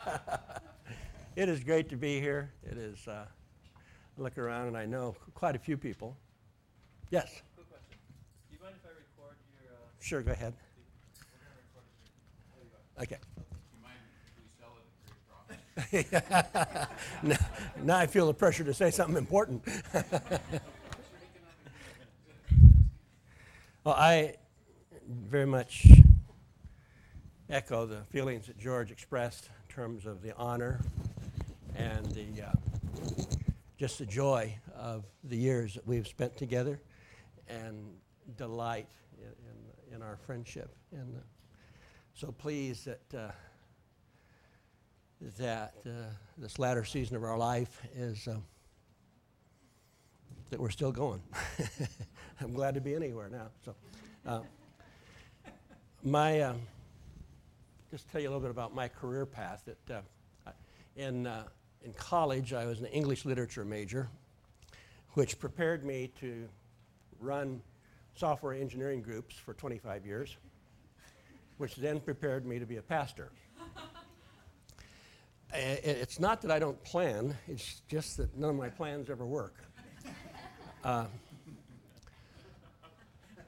it 1.36 1.48
is 1.48 1.62
great 1.64 1.88
to 1.90 1.96
be 1.96 2.20
here. 2.20 2.52
It 2.64 2.76
is, 2.78 3.06
uh, 3.08 3.26
I 3.76 4.20
look 4.20 4.38
around 4.38 4.68
and 4.68 4.76
I 4.76 4.86
know 4.86 5.16
quite 5.34 5.56
a 5.56 5.58
few 5.58 5.76
people. 5.76 6.16
Yes, 7.10 7.42
Quick 7.54 7.68
question. 7.68 7.98
Do 8.50 8.56
you 8.56 8.62
mind 8.62 8.76
if 8.82 8.86
I 8.86 8.90
record 8.90 9.36
your, 9.62 9.72
uh, 9.72 9.76
sure, 10.00 10.22
go 10.22 10.32
ahead. 10.32 10.54
we're 11.14 11.38
gonna 11.38 11.56
record 11.58 11.84
it 11.84 11.94
for 11.98 12.00
you. 12.02 12.10
There 12.54 12.64
you 12.64 12.70
go. 12.70 12.78
Okay. 13.02 13.18
You 13.72 13.82
mind 13.82 14.00
if 14.26 14.34
we 14.38 14.44
sell 14.58 14.72
it 14.78 14.84
at 15.04 15.12
a 15.12 15.94
great 15.94 16.10
profit? 16.10 16.88
now, 17.22 17.36
now 17.82 17.98
I 17.98 18.06
feel 18.06 18.26
the 18.26 18.34
pressure 18.34 18.64
to 18.64 18.74
say 18.74 18.90
something 18.90 19.16
important. 19.16 19.62
well, 23.84 23.94
I 23.94 24.36
very 25.08 25.46
much 25.46 25.86
echo 27.50 27.86
the 27.86 28.02
feelings 28.10 28.46
that 28.46 28.58
George 28.58 28.90
expressed 28.90 29.48
in 29.68 29.74
terms 29.74 30.06
of 30.06 30.22
the 30.22 30.34
honor 30.36 30.80
and 31.74 32.06
the 32.06 32.42
uh, 32.42 32.52
just 33.78 33.98
the 33.98 34.06
joy 34.06 34.54
of 34.74 35.04
the 35.24 35.36
years 35.36 35.74
that 35.74 35.86
we've 35.86 36.06
spent 36.06 36.36
together 36.36 36.80
and 37.48 37.94
delight 38.36 38.88
in, 39.18 39.94
in, 39.94 39.96
in 39.96 40.02
our 40.02 40.16
friendship. 40.16 40.74
And 40.92 41.20
so 42.14 42.32
pleased 42.32 42.86
that. 42.86 43.14
Uh, 43.14 43.30
that 45.38 45.74
uh, 45.86 45.90
this 46.36 46.58
latter 46.58 46.84
season 46.84 47.16
of 47.16 47.24
our 47.24 47.38
life 47.38 47.80
is 47.94 48.26
um, 48.26 48.42
that 50.50 50.60
we're 50.60 50.70
still 50.70 50.92
going. 50.92 51.22
I'm 52.40 52.52
glad 52.52 52.74
to 52.74 52.80
be 52.80 52.94
anywhere 52.94 53.28
now. 53.28 53.48
So, 53.64 53.74
uh, 54.26 54.40
my 56.02 56.40
um, 56.40 56.60
just 57.92 58.10
tell 58.10 58.22
you 58.22 58.26
a 58.26 58.30
little 58.30 58.40
bit 58.40 58.50
about 58.50 58.74
my 58.74 58.88
career 58.88 59.26
path. 59.26 59.64
That 59.66 60.02
uh, 60.46 60.50
in 60.96 61.26
uh, 61.26 61.44
in 61.84 61.92
college, 61.92 62.54
I 62.54 62.64
was 62.64 62.80
an 62.80 62.86
English 62.86 63.26
literature 63.26 63.66
major, 63.66 64.08
which 65.10 65.38
prepared 65.38 65.84
me 65.84 66.10
to 66.18 66.48
run 67.20 67.60
software 68.14 68.54
engineering 68.54 69.02
groups 69.02 69.36
for 69.36 69.52
25 69.52 70.06
years, 70.06 70.38
which 71.58 71.76
then 71.76 72.00
prepared 72.00 72.46
me 72.46 72.58
to 72.58 72.64
be 72.66 72.76
a 72.78 72.82
pastor. 72.82 73.30
It's 75.54 76.18
not 76.18 76.40
that 76.40 76.50
I 76.50 76.58
don't 76.58 76.82
plan, 76.82 77.36
it's 77.46 77.82
just 77.86 78.16
that 78.16 78.34
none 78.38 78.48
of 78.48 78.56
my 78.56 78.70
plans 78.70 79.10
ever 79.10 79.26
work. 79.26 79.56
Uh, 80.82 81.04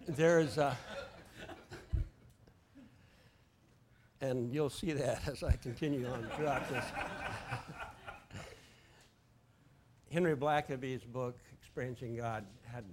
there's, 0.06 0.58
uh, 0.58 0.74
and 4.24 4.52
you'll 4.52 4.70
see 4.70 4.92
that 4.92 5.28
as 5.28 5.42
I 5.42 5.52
continue 5.52 6.06
on 6.06 6.26
throughout 6.36 6.68
this. 6.68 6.84
Henry 10.10 10.36
Blackaby's 10.36 11.04
book, 11.04 11.36
Experiencing 11.60 12.16
God, 12.16 12.44
had 12.64 12.84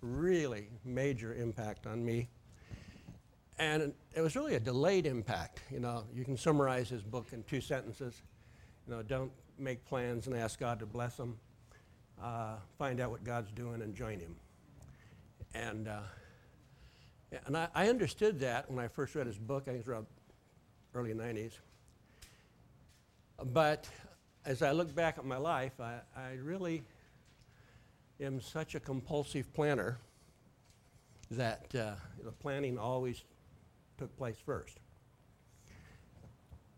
really 0.00 0.68
major 0.84 1.34
impact 1.34 1.86
on 1.86 2.04
me. 2.04 2.28
And 3.58 3.94
it 4.14 4.20
was 4.20 4.36
really 4.36 4.54
a 4.54 4.60
delayed 4.60 5.06
impact. 5.06 5.60
You 5.70 5.80
know, 5.80 6.04
you 6.14 6.24
can 6.24 6.36
summarize 6.36 6.88
his 6.88 7.02
book 7.02 7.28
in 7.32 7.42
two 7.44 7.60
sentences. 7.60 8.22
You 8.86 8.94
know, 8.94 9.02
don't 9.02 9.32
make 9.58 9.84
plans 9.84 10.26
and 10.26 10.36
ask 10.36 10.58
God 10.60 10.78
to 10.80 10.86
bless 10.86 11.16
them. 11.16 11.38
Uh, 12.22 12.56
find 12.78 13.00
out 13.00 13.10
what 13.10 13.24
God's 13.24 13.50
doing 13.52 13.82
and 13.82 13.94
join 13.94 14.20
Him. 14.20 14.36
And 15.54 15.88
uh, 15.88 16.00
and 17.46 17.56
I, 17.56 17.68
I 17.74 17.88
understood 17.88 18.40
that 18.40 18.70
when 18.70 18.84
I 18.84 18.88
first 18.88 19.14
read 19.14 19.26
his 19.26 19.38
book. 19.38 19.64
I 19.64 19.72
think 19.72 19.76
it 19.76 19.86
was 19.86 19.88
around 19.88 20.06
early 20.94 21.12
'90s. 21.12 21.52
But 23.52 23.88
as 24.44 24.62
I 24.62 24.72
look 24.72 24.94
back 24.94 25.18
at 25.18 25.24
my 25.24 25.36
life, 25.36 25.80
I, 25.80 26.00
I 26.16 26.34
really 26.42 26.82
am 28.20 28.40
such 28.40 28.74
a 28.74 28.80
compulsive 28.80 29.52
planner 29.52 29.98
that 31.30 31.74
uh, 31.74 31.94
the 32.22 32.32
planning 32.32 32.78
always 32.78 33.24
took 33.98 34.16
place 34.16 34.36
first. 34.44 34.78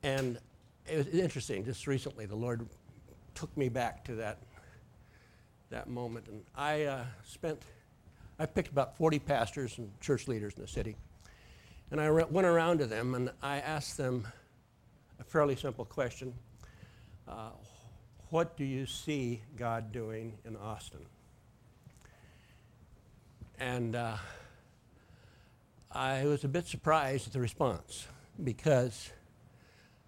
And 0.03 0.39
it 0.87 0.97
was 0.97 1.09
interesting, 1.09 1.65
just 1.65 1.87
recently, 1.87 2.27
the 2.27 2.37
Lord 2.37 2.67
took 3.35 3.55
me 3.57 3.69
back 3.69 4.05
to 4.05 4.15
that, 4.17 4.39
that 5.71 5.89
moment. 5.89 6.29
And 6.29 6.43
I 6.55 6.85
uh, 6.85 7.05
spent, 7.25 7.61
I 8.39 8.47
picked 8.47 8.71
about 8.71 8.97
40 8.97 9.19
pastors 9.19 9.79
and 9.79 9.91
church 10.01 10.29
leaders 10.29 10.55
in 10.55 10.63
the 10.63 10.69
city. 10.69 10.97
And 11.91 12.01
I 12.01 12.11
went 12.11 12.47
around 12.47 12.79
to 12.79 12.87
them 12.87 13.15
and 13.15 13.31
I 13.43 13.59
asked 13.59 13.97
them 13.97 14.27
a 15.21 15.25
fairly 15.25 15.55
simple 15.55 15.85
question 15.85 16.35
uh, 17.29 17.51
What 18.31 18.57
do 18.57 18.65
you 18.65 18.87
see 18.87 19.43
God 19.57 19.93
doing 19.93 20.37
in 20.45 20.57
Austin? 20.57 21.01
And 23.59 23.95
uh, 23.97 24.17
I 25.93 26.25
was 26.27 26.45
a 26.45 26.49
bit 26.49 26.67
surprised 26.67 27.29
at 27.29 27.33
the 27.33 27.41
response 27.41 28.07
because 28.43 29.11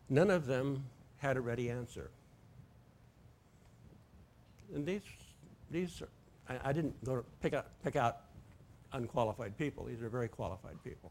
none 0.09 0.31
of 0.31 0.47
them 0.47 0.84
had 1.19 1.37
a 1.37 1.41
ready 1.41 1.71
answer. 1.71 2.10
And 4.75 4.84
these, 4.84 5.00
these 5.71 6.03
are, 6.03 6.09
I, 6.49 6.71
I 6.71 6.72
didn't 6.72 7.03
go 7.05 7.25
pick 7.41 7.55
out, 7.55 7.66
pick 7.83 7.97
out 7.97 8.19
unqualified 8.93 9.56
people. 9.56 9.84
These 9.84 10.03
are 10.03 10.09
very 10.09 10.28
qualified 10.28 10.83
people. 10.84 11.10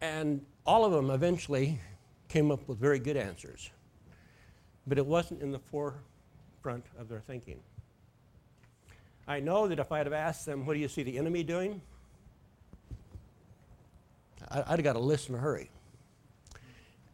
And 0.00 0.44
all 0.64 0.84
of 0.84 0.92
them 0.92 1.10
eventually 1.10 1.80
came 2.28 2.50
up 2.50 2.68
with 2.68 2.78
very 2.78 2.98
good 2.98 3.16
answers. 3.16 3.70
But 4.86 4.98
it 4.98 5.06
wasn't 5.06 5.42
in 5.42 5.50
the 5.50 5.58
forefront 5.58 6.84
of 6.98 7.08
their 7.08 7.20
thinking. 7.20 7.60
I 9.26 9.40
know 9.40 9.68
that 9.68 9.78
if 9.78 9.92
I'd 9.92 10.06
have 10.06 10.12
asked 10.12 10.46
them, 10.46 10.64
what 10.64 10.74
do 10.74 10.80
you 10.80 10.88
see 10.88 11.02
the 11.02 11.18
enemy 11.18 11.42
doing? 11.42 11.82
I'd 14.50 14.66
have 14.66 14.84
got 14.84 14.96
a 14.96 15.00
list 15.00 15.28
in 15.28 15.34
a 15.34 15.38
hurry. 15.38 15.70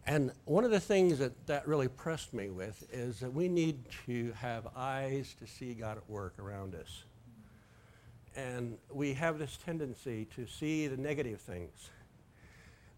And 0.06 0.32
one 0.44 0.64
of 0.64 0.70
the 0.70 0.80
things 0.80 1.18
that 1.18 1.46
that 1.46 1.66
really 1.66 1.88
pressed 1.88 2.34
me 2.34 2.50
with 2.50 2.86
is 2.92 3.20
that 3.20 3.32
we 3.32 3.48
need 3.48 3.78
to 4.06 4.32
have 4.32 4.68
eyes 4.76 5.34
to 5.40 5.46
see 5.46 5.72
God 5.72 5.96
at 5.96 6.08
work 6.08 6.34
around 6.38 6.74
us. 6.74 7.04
And 8.36 8.76
we 8.92 9.14
have 9.14 9.38
this 9.38 9.56
tendency 9.64 10.26
to 10.36 10.46
see 10.46 10.88
the 10.88 10.96
negative 10.96 11.40
things. 11.40 11.90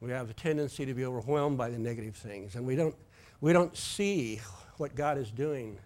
We 0.01 0.11
have 0.11 0.29
a 0.31 0.35
tendency 0.35 0.85
to 0.85 0.95
be 0.95 1.05
overwhelmed 1.05 1.57
by 1.57 1.71
the 1.71 1.79
negative 1.79 2.17
things, 2.17 2.55
and 2.55 2.67
we 2.67 2.77
don't, 2.77 2.95
we 3.41 3.53
don't 3.53 3.77
see 3.77 4.41
what 4.77 4.95
God 4.95 5.19
is 5.19 5.31
doing. 5.31 5.79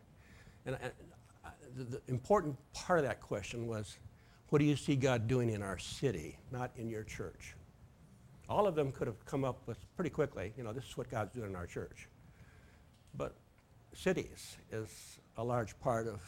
And, 0.67 0.77
uh, 0.77 1.49
the, 1.77 1.85
the 1.85 2.01
important 2.09 2.57
part 2.73 2.99
of 2.99 3.05
that 3.05 3.21
question 3.21 3.67
was, 3.67 3.99
what 4.49 4.59
do 4.59 4.65
you 4.65 4.75
see 4.75 4.97
God 4.97 5.29
doing 5.29 5.51
in 5.51 5.63
our 5.63 5.79
city, 5.79 6.39
not 6.51 6.73
in 6.77 6.89
your 6.89 7.05
church? 7.05 7.55
All 8.49 8.67
of 8.67 8.75
them 8.75 8.91
could 8.91 9.07
have 9.07 9.25
come 9.25 9.45
up 9.45 9.67
with 9.67 9.79
pretty 9.95 10.11
quickly, 10.11 10.53
you 10.57 10.65
know, 10.65 10.73
this 10.73 10.85
is 10.85 10.97
what 10.97 11.09
God's 11.09 11.33
doing 11.33 11.51
in 11.51 11.57
our 11.57 11.67
church. 11.67 12.09
But 13.15 13.37
cities 13.95 14.57
is 14.73 15.19
a 15.37 15.45
large 15.45 15.79
part 15.79 16.09
of, 16.09 16.21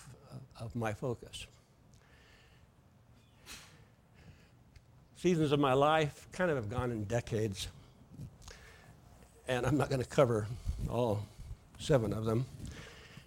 of 0.60 0.76
my 0.76 0.92
focus. 0.92 1.47
Seasons 5.22 5.53
of 5.53 5.60
my 5.60 5.72
life 5.72 6.27
kind 6.33 6.50
of 6.50 6.56
have 6.56 6.69
gone 6.69 6.91
in 6.91 7.05
decades, 7.05 7.69
and 9.47 9.65
I'm 9.65 9.78
not 9.78 9.88
going 9.88 10.03
to 10.03 10.09
cover 10.09 10.49
all 10.91 11.25
seven 11.78 12.12
of 12.12 12.25
them, 12.25 12.44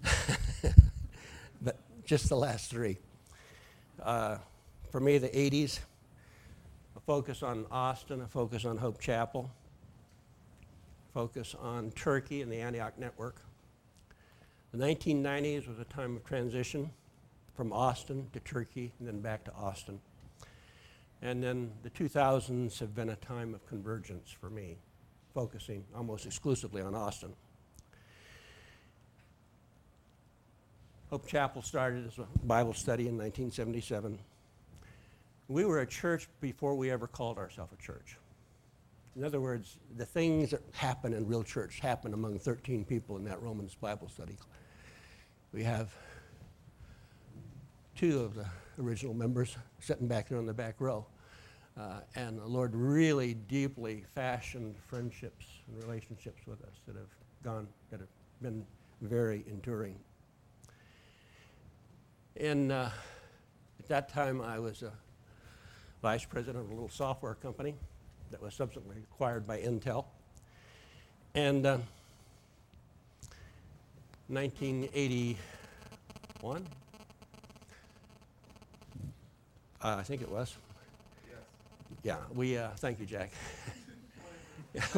but 1.61 1.77
just 2.03 2.27
the 2.27 2.35
last 2.35 2.69
three. 2.69 2.97
Uh, 4.03 4.39
for 4.91 4.99
me, 4.99 5.17
the 5.19 5.29
80s, 5.29 5.79
a 6.97 6.99
focus 6.99 7.41
on 7.41 7.65
Austin, 7.71 8.19
a 8.19 8.27
focus 8.27 8.65
on 8.65 8.75
Hope 8.75 8.99
Chapel, 8.99 9.49
focus 11.13 11.55
on 11.61 11.91
Turkey 11.91 12.41
and 12.41 12.51
the 12.51 12.57
Antioch 12.57 12.99
Network. 12.99 13.37
The 14.73 14.79
1990s 14.79 15.65
was 15.65 15.79
a 15.79 15.85
time 15.85 16.17
of 16.17 16.25
transition 16.25 16.89
from 17.55 17.71
Austin 17.71 18.27
to 18.33 18.41
Turkey 18.41 18.91
and 18.99 19.07
then 19.07 19.21
back 19.21 19.45
to 19.45 19.53
Austin. 19.53 20.01
And 21.21 21.43
then 21.43 21.71
the 21.83 21.89
2000s 21.89 22.79
have 22.79 22.93
been 22.93 23.09
a 23.09 23.15
time 23.15 23.53
of 23.53 23.65
convergence 23.67 24.29
for 24.31 24.49
me, 24.49 24.77
focusing 25.33 25.83
almost 25.95 26.25
exclusively 26.25 26.81
on 26.81 26.93
Austin. 26.93 27.33
Hope 31.09 31.27
Chapel 31.27 31.61
started 31.61 32.07
as 32.07 32.17
a 32.17 32.27
Bible 32.45 32.73
study 32.73 33.03
in 33.03 33.17
1977. 33.17 34.19
We 35.47 35.65
were 35.65 35.79
a 35.79 35.85
church 35.85 36.27
before 36.41 36.75
we 36.75 36.89
ever 36.89 37.07
called 37.07 37.37
ourselves 37.37 37.71
a 37.73 37.81
church. 37.81 38.17
In 39.15 39.23
other 39.23 39.39
words, 39.39 39.77
the 39.95 40.05
things 40.05 40.51
that 40.51 40.61
happen 40.73 41.13
in 41.13 41.25
real 41.25 41.43
church 41.43 41.79
happen 41.79 42.13
among 42.13 42.39
13 42.39 42.83
people 42.83 43.15
in 43.15 43.23
that 43.25 43.41
Romans 43.41 43.75
Bible 43.75 44.09
study. 44.09 44.37
We 45.53 45.63
have 45.63 45.95
two 47.95 48.19
of 48.19 48.35
the 48.35 48.45
original 48.79 49.13
members 49.13 49.57
sitting 49.79 50.07
back 50.07 50.29
there 50.29 50.39
in 50.39 50.45
the 50.45 50.53
back 50.53 50.75
row. 50.79 51.05
Uh, 51.77 51.99
and 52.15 52.39
the 52.39 52.45
Lord 52.45 52.73
really 52.73 53.33
deeply 53.33 54.05
fashioned 54.13 54.75
friendships 54.87 55.45
and 55.67 55.83
relationships 55.83 56.47
with 56.47 56.61
us 56.61 56.75
that 56.87 56.95
have 56.95 57.09
gone, 57.43 57.67
that 57.91 57.99
have 57.99 58.09
been 58.41 58.65
very 59.01 59.43
enduring. 59.47 59.97
In, 62.37 62.71
uh, 62.71 62.89
at 63.79 63.87
that 63.87 64.09
time, 64.09 64.41
I 64.41 64.59
was 64.59 64.83
a 64.83 64.91
vice 66.01 66.25
president 66.25 66.63
of 66.63 66.71
a 66.71 66.73
little 66.73 66.89
software 66.89 67.35
company 67.35 67.75
that 68.31 68.41
was 68.41 68.53
subsequently 68.53 68.97
acquired 69.11 69.45
by 69.45 69.59
Intel. 69.59 70.05
And 71.33 71.65
uh, 71.65 71.79
1981, 74.27 76.67
uh, 79.85 79.97
I 79.99 80.03
think 80.03 80.21
it 80.23 80.31
was. 80.31 80.57
Yeah, 82.01 82.17
we, 82.33 82.57
uh, 82.57 82.69
thank 82.77 82.99
you, 82.99 83.05
Jack. 83.05 83.31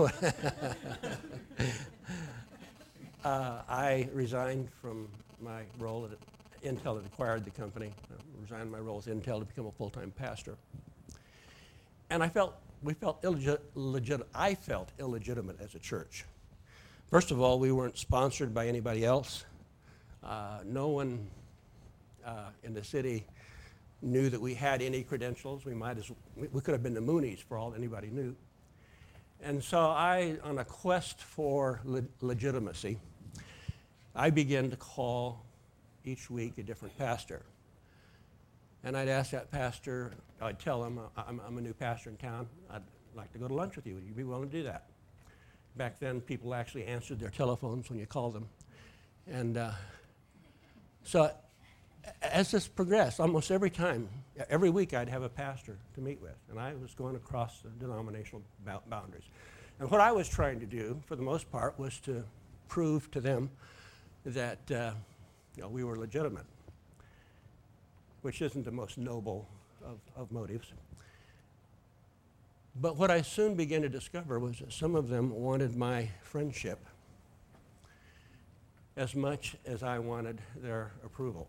uh, 3.25 3.62
I 3.69 4.07
resigned 4.13 4.69
from 4.81 5.10
my 5.42 5.63
role 5.78 6.06
at 6.06 6.12
Intel 6.63 6.95
that 6.95 7.06
acquired 7.06 7.44
the 7.44 7.51
company, 7.51 7.92
uh, 8.12 8.16
resigned 8.42 8.72
my 8.72 8.80
role 8.80 8.95
with 8.98 9.07
Intel 9.07 9.39
to 9.39 9.45
become 9.45 9.66
a 9.66 9.72
full-time 9.72 10.12
pastor. 10.12 10.56
And 12.10 12.24
I 12.24 12.30
felt, 12.30 12.56
we 12.81 12.94
felt 12.94 13.22
illegit, 13.24 13.60
legit, 13.75 14.22
I 14.33 14.56
felt 14.56 14.90
illegitimate 15.00 15.57
as 15.62 15.75
a 15.75 15.80
church. 15.80 16.24
First 17.10 17.31
of 17.31 17.42
all, 17.42 17.60
we 17.60 17.74
weren't 17.74 17.98
sponsored 17.98 18.54
by 18.54 18.68
anybody 18.68 19.04
else. 19.04 19.44
Uh, 20.24 20.60
no 20.66 20.88
one 20.88 21.28
uh, 22.25 22.51
in 22.63 22.74
the 22.74 22.86
city 22.86 23.25
knew 24.02 24.30
that 24.30 24.40
we 24.40 24.54
had 24.54 24.82
any 24.82 25.04
credentials. 25.04 25.66
We 25.66 25.74
might 25.74 25.98
as 25.98 26.12
we, 26.36 26.62
could 26.62 26.74
have 26.74 26.84
been 26.84 26.94
the 26.94 27.02
Moonies 27.02 27.44
for 27.44 27.58
all 27.58 27.74
anybody 27.74 28.10
knew. 28.10 28.36
And 29.42 29.64
so 29.64 29.80
I, 29.80 30.38
on 30.44 30.60
a 30.60 30.66
quest 30.66 31.22
for 31.22 31.82
le- 31.84 32.04
legitimacy, 32.22 33.00
I 34.16 34.30
began 34.30 34.70
to 34.70 34.76
call 34.76 35.44
each 36.04 36.30
week 36.30 36.58
a 36.58 36.64
different 36.64 36.98
pastor. 36.98 37.44
And 38.84 38.96
I'd 38.96 39.10
ask 39.10 39.32
that 39.32 39.52
pastor, 39.52 40.14
I'd 40.42 40.60
tell 40.60 40.84
him, 40.84 41.00
I'm, 41.18 41.42
I'm 41.46 41.58
a 41.58 41.62
new 41.62 41.74
pastor 41.74 42.10
in 42.10 42.18
town. 42.18 42.48
I'd 42.72 42.82
like 43.16 43.32
to 43.34 43.40
go 43.40 43.48
to 43.48 43.54
lunch 43.54 43.76
with 43.76 43.86
you. 43.86 43.96
Would 43.96 44.06
you 44.06 44.14
be 44.14 44.24
willing 44.24 44.50
to 44.50 44.58
do 44.58 44.64
that? 44.64 44.86
Back 45.76 46.00
then, 46.00 46.22
people 46.22 46.56
actually 46.56 46.86
answered 46.86 47.20
their 47.20 47.30
telephones 47.30 47.90
when 47.90 48.00
you 48.00 48.06
called 48.06 48.34
them. 48.34 48.48
And 49.28 49.58
uh, 49.58 49.72
so 51.04 51.32
as 52.21 52.51
this 52.51 52.68
progressed, 52.68 53.19
almost 53.19 53.51
every 53.51 53.69
time, 53.69 54.09
every 54.50 54.69
week 54.69 54.94
I'd 54.94 55.09
have 55.09 55.24
a 55.24 55.30
pastor 55.30 55.77
to 55.95 56.01
meet 56.01 56.21
with, 56.21 56.36
and 56.50 56.59
I 56.59 56.74
was 56.75 56.94
going 56.94 57.15
across 57.15 57.62
the 57.62 57.69
denominational 57.69 58.42
boundaries. 58.89 59.25
And 59.80 59.89
what 59.92 60.01
I 60.01 60.12
was 60.12 60.27
trying 60.27 60.59
to 60.59 60.65
do, 60.65 61.01
for 61.06 61.15
the 61.15 61.21
most 61.21 61.51
part, 61.51 61.77
was 61.80 62.00
to 62.01 62.24
prove 62.68 63.09
to 63.12 63.21
them 63.21 63.50
that 64.25 64.59
uh, 64.71 64.92
you 65.56 65.63
know, 65.63 65.69
we 65.69 65.83
were 65.83 65.98
legitimate, 65.98 66.45
which 68.21 68.42
isn't 68.42 68.65
the 68.65 68.71
most 68.71 68.98
noble 68.98 69.48
of, 69.86 70.00
of 70.15 70.31
motives. 70.31 70.71
But 72.80 72.98
what 72.98 73.09
I 73.09 73.21
soon 73.21 73.56
began 73.56 73.81
to 73.81 73.89
discover 73.89 74.39
was 74.39 74.59
that 74.59 74.71
some 74.71 74.95
of 74.95 75.09
them 75.09 75.31
wanted 75.31 75.75
my 75.75 76.09
friendship 76.21 76.80
as 78.95 79.15
much 79.15 79.56
as 79.65 79.83
I 79.83 80.00
wanted 80.00 80.42
their 80.56 80.92
approval. 81.04 81.48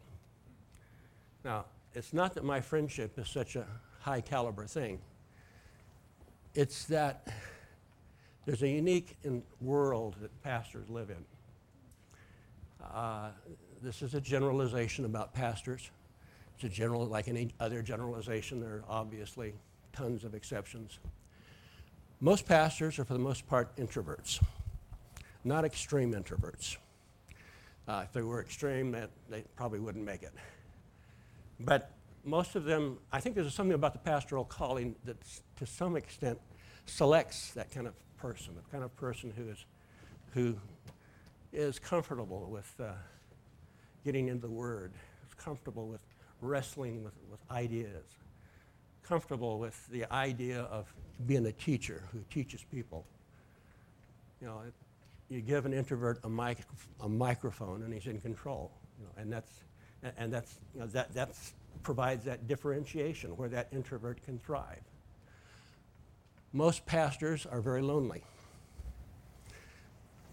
Now, 1.45 1.67
it's 1.95 2.13
not 2.13 2.35
that 2.35 2.45
my 2.45 2.61
friendship 2.61 3.19
is 3.19 3.29
such 3.29 3.57
a 3.57 3.67
high 4.01 4.21
caliber 4.21 4.67
thing. 4.67 5.01
It's 6.55 6.85
that 6.87 7.29
there's 8.47 8.63
a 8.63 8.69
unique 8.69 9.17
world 9.61 10.17
that 10.21 10.43
pastors 10.43 10.89
live 10.89 11.11
in. 11.11 11.25
Uh, 12.83 13.31
this 13.83 14.03
is 14.03 14.15
a 14.15 14.21
generalization 14.21 15.05
about 15.05 15.35
pastors. 15.35 15.91
It's 16.55 16.65
a 16.65 16.69
general, 16.69 17.07
like 17.07 17.29
any 17.29 17.51
other 17.61 17.83
generalization, 17.83 18.61
there 18.61 18.71
are 18.71 18.85
obviously 18.89 19.55
tons 19.93 20.25
of 20.25 20.35
exceptions. 20.35 20.99
Most 22.21 22.47
pastors 22.47 22.99
are, 22.99 23.05
for 23.05 23.13
the 23.13 23.21
most 23.21 23.47
part, 23.47 23.77
introverts, 23.77 24.43
not 25.45 25.65
extreme 25.65 26.13
introverts. 26.15 26.77
Uh, 27.87 28.03
if 28.05 28.13
they 28.13 28.23
were 28.23 28.41
extreme, 28.41 28.91
that, 28.93 29.11
they 29.31 29.45
probably 29.55 29.79
wouldn't 29.79 30.05
make 30.05 30.23
it. 30.23 30.33
But 31.61 31.91
most 32.25 32.57
of 32.57 32.65
them, 32.65 32.99
I 33.13 33.21
think 33.21 33.35
there's 33.35 33.55
something 33.55 33.75
about 33.75 33.93
the 33.93 33.99
pastoral 33.99 34.45
calling 34.45 34.95
that, 35.05 35.17
to 35.57 35.67
some 35.67 35.97
extent, 35.97 36.39
selects 36.87 37.53
that 37.53 37.71
kind 37.71 37.87
of 37.87 37.95
person, 38.17 38.55
the 38.55 38.71
kind 38.71 38.85
of 38.85 38.95
person 38.97 39.33
who 39.37 39.49
is, 39.49 39.65
who 40.33 40.57
is 41.53 41.79
comfortable 41.79 42.49
with 42.51 42.73
uh, 42.81 42.93
getting 44.05 44.29
into 44.29 44.47
the 44.47 44.53
Word, 44.53 44.93
is 45.27 45.35
comfortable 45.35 45.87
with 45.89 46.01
wrestling 46.41 47.03
with, 47.03 47.15
with 47.31 47.41
ideas, 47.51 48.05
comfortable 49.03 49.59
with 49.59 49.87
the 49.89 50.11
idea 50.13 50.63
of 50.63 50.93
being 51.27 51.47
a 51.47 51.53
teacher 51.53 52.05
who 52.13 52.21
teaches 52.31 52.65
people. 52.71 53.05
You 54.41 54.47
know, 54.47 54.63
it, 54.67 54.75
you 55.29 55.41
give 55.41 55.67
an 55.67 55.73
introvert 55.73 56.21
a, 56.25 56.29
mic, 56.29 56.59
a 57.01 57.09
microphone 57.09 57.83
and 57.83 57.93
he's 57.93 58.07
in 58.07 58.21
control, 58.21 58.71
you 58.99 59.05
know, 59.05 59.11
and 59.21 59.33
that's 59.33 59.53
and 60.17 60.33
that's, 60.33 60.59
you 60.75 60.81
know, 60.81 60.87
that 60.89 61.13
that's 61.15 61.55
provides 61.83 62.25
that 62.25 62.47
differentiation 62.49 63.37
where 63.37 63.49
that 63.49 63.69
introvert 63.73 64.23
can 64.25 64.39
thrive. 64.39 64.83
Most 66.53 66.87
pastors 66.87 67.47
are 67.47 67.61
very 67.61 67.83
lonely. 67.83 68.23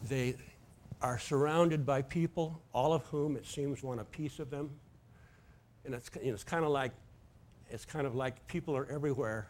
They 0.08 0.36
are 1.02 1.20
surrounded 1.20 1.86
by 1.86 2.02
people, 2.02 2.62
all 2.74 2.94
of 2.94 3.04
whom 3.06 3.36
it 3.36 3.46
seems 3.46 3.84
want 3.84 4.00
a 4.00 4.06
piece 4.06 4.40
of 4.40 4.50
them. 4.50 4.72
And 5.84 5.94
it's, 5.94 6.10
you 6.22 6.28
know, 6.28 6.34
it's 6.34 6.44
kind 6.44 6.66
of 6.66 6.72
like 6.72 6.92
it's 7.70 7.86
kind 7.86 8.06
of 8.06 8.16
like 8.16 8.46
people 8.48 8.76
are 8.76 8.88
everywhere, 8.90 9.48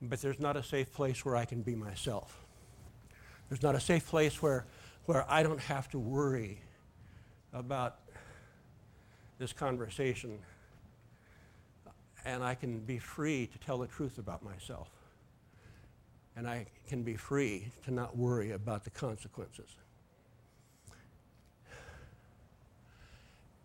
but 0.00 0.20
there's 0.20 0.38
not 0.38 0.56
a 0.56 0.62
safe 0.62 0.92
place 0.92 1.24
where 1.24 1.36
I 1.36 1.44
can 1.44 1.62
be 1.62 1.74
myself. 1.74 2.44
There's 3.48 3.62
not 3.62 3.74
a 3.74 3.80
safe 3.80 4.06
place 4.06 4.40
where, 4.40 4.66
where 5.06 5.28
I 5.28 5.42
don't 5.42 5.60
have 5.60 5.88
to 5.90 5.98
worry 5.98 6.60
about 7.52 7.98
this 9.40 9.52
conversation 9.54 10.38
and 12.24 12.44
I 12.44 12.54
can 12.54 12.80
be 12.80 12.98
free 12.98 13.46
to 13.46 13.58
tell 13.58 13.78
the 13.78 13.86
truth 13.86 14.18
about 14.18 14.44
myself. 14.44 14.90
And 16.36 16.46
I 16.46 16.66
can 16.86 17.02
be 17.02 17.16
free 17.16 17.68
to 17.84 17.90
not 17.90 18.16
worry 18.16 18.52
about 18.52 18.84
the 18.84 18.90
consequences. 18.90 19.74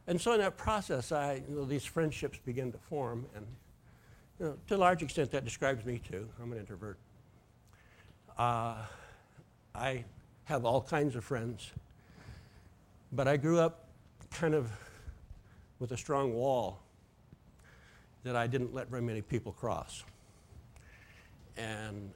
And 0.08 0.20
so 0.22 0.34
in 0.34 0.40
that 0.40 0.56
process, 0.56 1.12
I, 1.12 1.44
you 1.48 1.56
know, 1.56 1.66
these 1.66 1.84
friendships 1.84 2.40
begin 2.46 2.72
to 2.72 2.78
form, 2.78 3.26
and 3.36 3.46
you 4.40 4.46
know, 4.46 4.58
to 4.68 4.76
a 4.76 4.78
large 4.78 5.02
extent, 5.02 5.32
that 5.32 5.44
describes 5.44 5.84
me 5.84 6.00
too. 6.10 6.28
I'm 6.42 6.52
an 6.54 6.60
introvert. 6.60 6.98
Uh, 8.38 8.76
I 9.74 10.06
have 10.46 10.64
all 10.64 10.82
kinds 10.82 11.16
of 11.16 11.24
friends, 11.24 11.72
but 13.12 13.28
I 13.28 13.36
grew 13.36 13.60
up 13.60 13.88
kind 14.32 14.54
of 14.54 14.72
with 15.80 15.92
a 15.92 15.98
strong 15.98 16.34
wall 16.34 16.82
that 18.24 18.36
I 18.36 18.48
didn't 18.48 18.74
let 18.74 18.90
very 18.90 19.02
many 19.02 19.22
people 19.22 19.52
cross. 19.52 20.04
And 21.58 22.12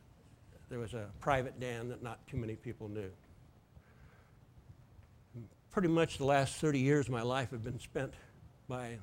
there 0.70 0.80
was 0.80 0.94
a 0.94 1.06
private 1.20 1.60
Dan 1.60 1.90
that 1.90 2.04
not 2.04 2.26
too 2.28 2.38
many 2.38 2.56
people 2.56 2.90
knew. 2.90 3.10
Pretty 5.72 5.88
much 5.88 6.18
the 6.18 6.26
last 6.26 6.56
30 6.56 6.80
years 6.80 7.06
of 7.06 7.12
my 7.12 7.22
life 7.22 7.52
have 7.52 7.64
been 7.64 7.80
spent 7.80 8.14
by 8.68 8.98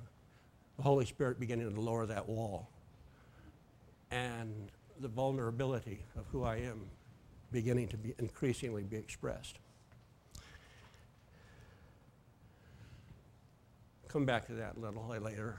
the 0.77 0.83
Holy 0.83 1.07
Spirit 1.07 1.39
beginning 1.39 1.73
to 1.73 1.81
lower 1.81 2.07
that 2.07 2.29
wall. 2.29 2.69
And 4.11 4.71
the 5.01 5.09
vulnerability 5.09 6.01
of 6.19 6.25
who 6.33 6.45
I 6.45 6.57
am 6.57 6.81
beginning 7.53 7.89
to 7.89 7.97
be 7.97 8.15
increasingly 8.19 8.83
be 8.83 8.97
expressed. 8.97 9.59
Come 14.09 14.25
back 14.25 14.47
to 14.47 14.55
that 14.55 14.77
a 14.77 14.81
little 14.81 15.07
later. 15.21 15.59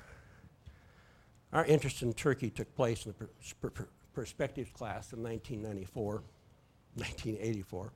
Our 1.53 1.65
interest 1.65 2.01
in 2.01 2.13
Turkey 2.13 2.49
took 2.49 2.73
place 2.75 3.05
in 3.05 3.13
the 3.17 3.25
per- 3.55 3.69
per- 3.69 3.87
perspectives 4.13 4.69
class 4.71 5.13
in 5.13 5.23
1994, 5.23 6.23
1984. 6.95 7.91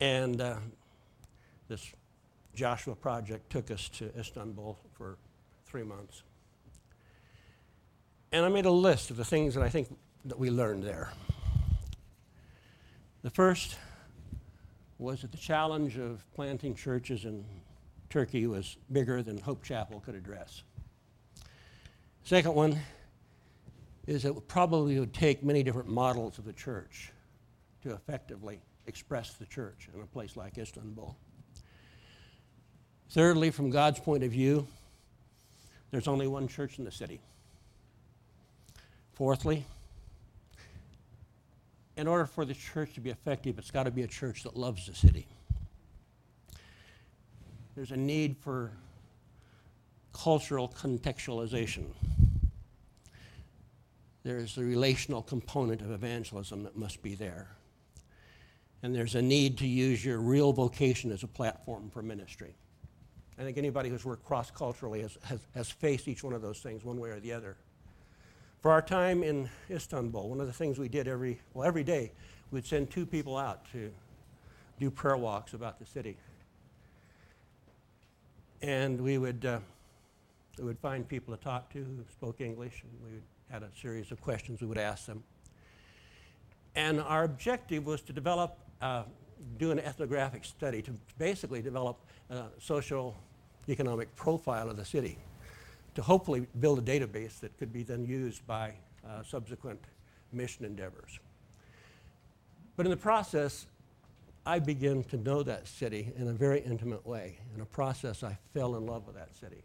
And 0.00 0.40
uh, 0.40 0.56
this 1.68 1.92
Joshua 2.54 2.94
project 2.94 3.50
took 3.50 3.70
us 3.70 3.88
to 3.90 4.10
Istanbul 4.18 4.78
for 4.92 5.18
three 5.66 5.84
months. 5.84 6.22
And 8.32 8.44
I 8.44 8.48
made 8.48 8.64
a 8.64 8.70
list 8.70 9.10
of 9.10 9.16
the 9.16 9.24
things 9.24 9.54
that 9.54 9.62
I 9.62 9.68
think 9.68 9.88
that 10.24 10.38
we 10.38 10.50
learned 10.50 10.82
there. 10.82 11.12
The 13.22 13.30
first 13.30 13.76
was 14.98 15.22
that 15.22 15.32
the 15.32 15.38
challenge 15.38 15.98
of 15.98 16.24
planting 16.34 16.74
churches 16.74 17.24
in 17.24 17.44
Turkey 18.10 18.48
was 18.48 18.76
bigger 18.90 19.22
than 19.22 19.38
Hope 19.38 19.62
Chapel 19.62 20.00
could 20.00 20.16
address. 20.16 20.62
Second 22.24 22.54
one 22.54 22.78
is 24.06 24.24
it 24.24 24.48
probably 24.48 24.98
would 24.98 25.14
take 25.14 25.44
many 25.44 25.62
different 25.62 25.88
models 25.88 26.36
of 26.38 26.44
the 26.44 26.52
church 26.52 27.12
to 27.82 27.92
effectively 27.92 28.60
express 28.86 29.34
the 29.34 29.46
church 29.46 29.88
in 29.94 30.00
a 30.00 30.06
place 30.06 30.36
like 30.36 30.58
Istanbul. 30.58 31.16
Thirdly, 33.10 33.50
from 33.50 33.70
God's 33.70 34.00
point 34.00 34.24
of 34.24 34.32
view, 34.32 34.66
there's 35.92 36.08
only 36.08 36.26
one 36.26 36.48
church 36.48 36.78
in 36.78 36.84
the 36.84 36.92
city. 36.92 37.20
Fourthly, 39.12 39.64
in 41.96 42.08
order 42.08 42.26
for 42.26 42.44
the 42.44 42.54
church 42.54 42.94
to 42.94 43.00
be 43.00 43.10
effective, 43.10 43.58
it's 43.58 43.70
got 43.70 43.84
to 43.84 43.90
be 43.90 44.02
a 44.02 44.08
church 44.08 44.42
that 44.42 44.56
loves 44.56 44.86
the 44.86 44.94
city. 44.94 45.26
There's 47.76 47.92
a 47.92 47.96
need 47.96 48.36
for 48.38 48.72
cultural 50.12 50.68
contextualization. 50.68 51.84
There's 54.22 54.58
a 54.58 54.62
relational 54.62 55.22
component 55.22 55.80
of 55.80 55.90
evangelism 55.90 56.64
that 56.64 56.76
must 56.76 57.02
be 57.02 57.14
there. 57.14 57.48
And 58.82 58.94
there's 58.94 59.14
a 59.14 59.22
need 59.22 59.58
to 59.58 59.66
use 59.66 60.04
your 60.04 60.18
real 60.18 60.52
vocation 60.52 61.12
as 61.12 61.22
a 61.22 61.26
platform 61.26 61.90
for 61.90 62.02
ministry. 62.02 62.54
I 63.38 63.42
think 63.42 63.56
anybody 63.56 63.88
who's 63.88 64.04
worked 64.04 64.24
cross 64.24 64.50
culturally 64.50 65.00
has, 65.02 65.16
has, 65.24 65.40
has 65.54 65.70
faced 65.70 66.08
each 66.08 66.22
one 66.22 66.34
of 66.34 66.42
those 66.42 66.58
things 66.58 66.84
one 66.84 67.00
way 67.00 67.10
or 67.10 67.20
the 67.20 67.32
other. 67.32 67.56
For 68.60 68.70
our 68.70 68.82
time 68.82 69.22
in 69.22 69.48
Istanbul, 69.70 70.28
one 70.28 70.40
of 70.40 70.46
the 70.46 70.52
things 70.52 70.78
we 70.78 70.88
did 70.88 71.08
every, 71.08 71.40
well, 71.54 71.66
every 71.66 71.84
day, 71.84 72.12
we'd 72.50 72.66
send 72.66 72.90
two 72.90 73.06
people 73.06 73.38
out 73.38 73.64
to 73.72 73.90
do 74.78 74.90
prayer 74.90 75.16
walks 75.16 75.54
about 75.54 75.78
the 75.78 75.86
city. 75.86 76.18
And 78.62 79.00
we 79.00 79.16
would, 79.16 79.44
uh, 79.44 79.60
we 80.58 80.64
would 80.64 80.78
find 80.78 81.08
people 81.08 81.34
to 81.34 81.42
talk 81.42 81.72
to 81.72 81.78
who 81.78 82.04
spoke 82.10 82.40
English, 82.40 82.82
and 82.82 83.12
we 83.12 83.20
had 83.50 83.62
a 83.62 83.68
series 83.80 84.12
of 84.12 84.20
questions 84.20 84.60
we 84.60 84.66
would 84.66 84.78
ask 84.78 85.06
them. 85.06 85.22
And 86.74 87.00
our 87.00 87.24
objective 87.24 87.86
was 87.86 88.02
to 88.02 88.12
develop, 88.12 88.58
uh, 88.82 89.04
do 89.58 89.70
an 89.70 89.78
ethnographic 89.78 90.44
study 90.44 90.82
to 90.82 90.92
basically 91.18 91.62
develop 91.62 91.98
a 92.28 92.44
social 92.58 93.16
economic 93.68 94.14
profile 94.14 94.68
of 94.68 94.76
the 94.76 94.84
city 94.84 95.18
to 95.94 96.02
hopefully 96.02 96.46
build 96.60 96.78
a 96.78 96.82
database 96.82 97.40
that 97.40 97.56
could 97.58 97.72
be 97.72 97.82
then 97.82 98.04
used 98.04 98.46
by 98.46 98.74
uh, 99.06 99.22
subsequent 99.22 99.80
mission 100.32 100.64
endeavors. 100.64 101.18
But 102.76 102.86
in 102.86 102.90
the 102.90 102.96
process, 102.96 103.66
I 104.46 104.58
began 104.58 105.04
to 105.04 105.16
know 105.16 105.42
that 105.42 105.68
city 105.68 106.12
in 106.16 106.28
a 106.28 106.32
very 106.32 106.60
intimate 106.60 107.06
way. 107.06 107.38
In 107.54 107.60
a 107.60 107.66
process, 107.66 108.22
I 108.22 108.38
fell 108.54 108.76
in 108.76 108.86
love 108.86 109.06
with 109.06 109.16
that 109.16 109.36
city. 109.36 109.62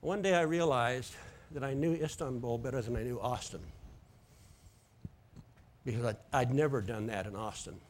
One 0.00 0.22
day 0.22 0.34
I 0.34 0.42
realized 0.42 1.14
that 1.52 1.64
I 1.64 1.74
knew 1.74 1.94
Istanbul 1.94 2.58
better 2.58 2.82
than 2.82 2.96
I 2.96 3.02
knew 3.02 3.18
Austin 3.20 3.60
because 5.84 6.04
I'd, 6.04 6.16
I'd 6.32 6.54
never 6.54 6.82
done 6.82 7.06
that 7.06 7.26
in 7.26 7.34
Austin. 7.34 7.80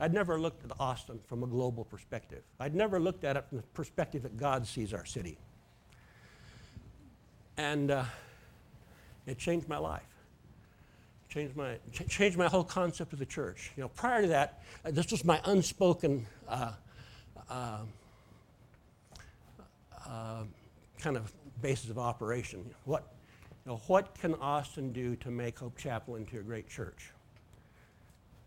I'd 0.00 0.14
never 0.14 0.40
looked 0.40 0.64
at 0.64 0.72
Austin 0.80 1.20
from 1.26 1.42
a 1.42 1.46
global 1.46 1.84
perspective. 1.84 2.42
I'd 2.58 2.74
never 2.74 2.98
looked 2.98 3.24
at 3.24 3.36
it 3.36 3.44
from 3.48 3.58
the 3.58 3.64
perspective 3.74 4.22
that 4.22 4.36
God 4.38 4.66
sees 4.66 4.94
our 4.94 5.04
city. 5.04 5.38
And 7.56 7.90
uh, 7.90 8.04
it 9.26 9.38
changed 9.38 9.68
my 9.68 9.78
life. 9.78 10.13
Changed 11.34 11.56
my, 11.56 11.74
ch- 11.92 12.06
changed 12.06 12.38
my 12.38 12.46
whole 12.46 12.62
concept 12.62 13.12
of 13.12 13.18
the 13.18 13.26
church. 13.26 13.72
You 13.76 13.82
know, 13.82 13.88
prior 13.88 14.22
to 14.22 14.28
that, 14.28 14.62
uh, 14.84 14.92
this 14.92 15.10
was 15.10 15.24
my 15.24 15.40
unspoken 15.46 16.26
uh, 16.48 16.70
uh, 17.50 17.78
uh, 20.06 20.44
kind 21.00 21.16
of 21.16 21.32
basis 21.60 21.90
of 21.90 21.98
operation. 21.98 22.64
What, 22.84 23.12
you 23.66 23.72
know, 23.72 23.80
what 23.88 24.14
can 24.14 24.34
Austin 24.36 24.92
do 24.92 25.16
to 25.16 25.30
make 25.32 25.58
Hope 25.58 25.76
Chapel 25.76 26.14
into 26.14 26.38
a 26.38 26.42
great 26.42 26.68
church? 26.68 27.10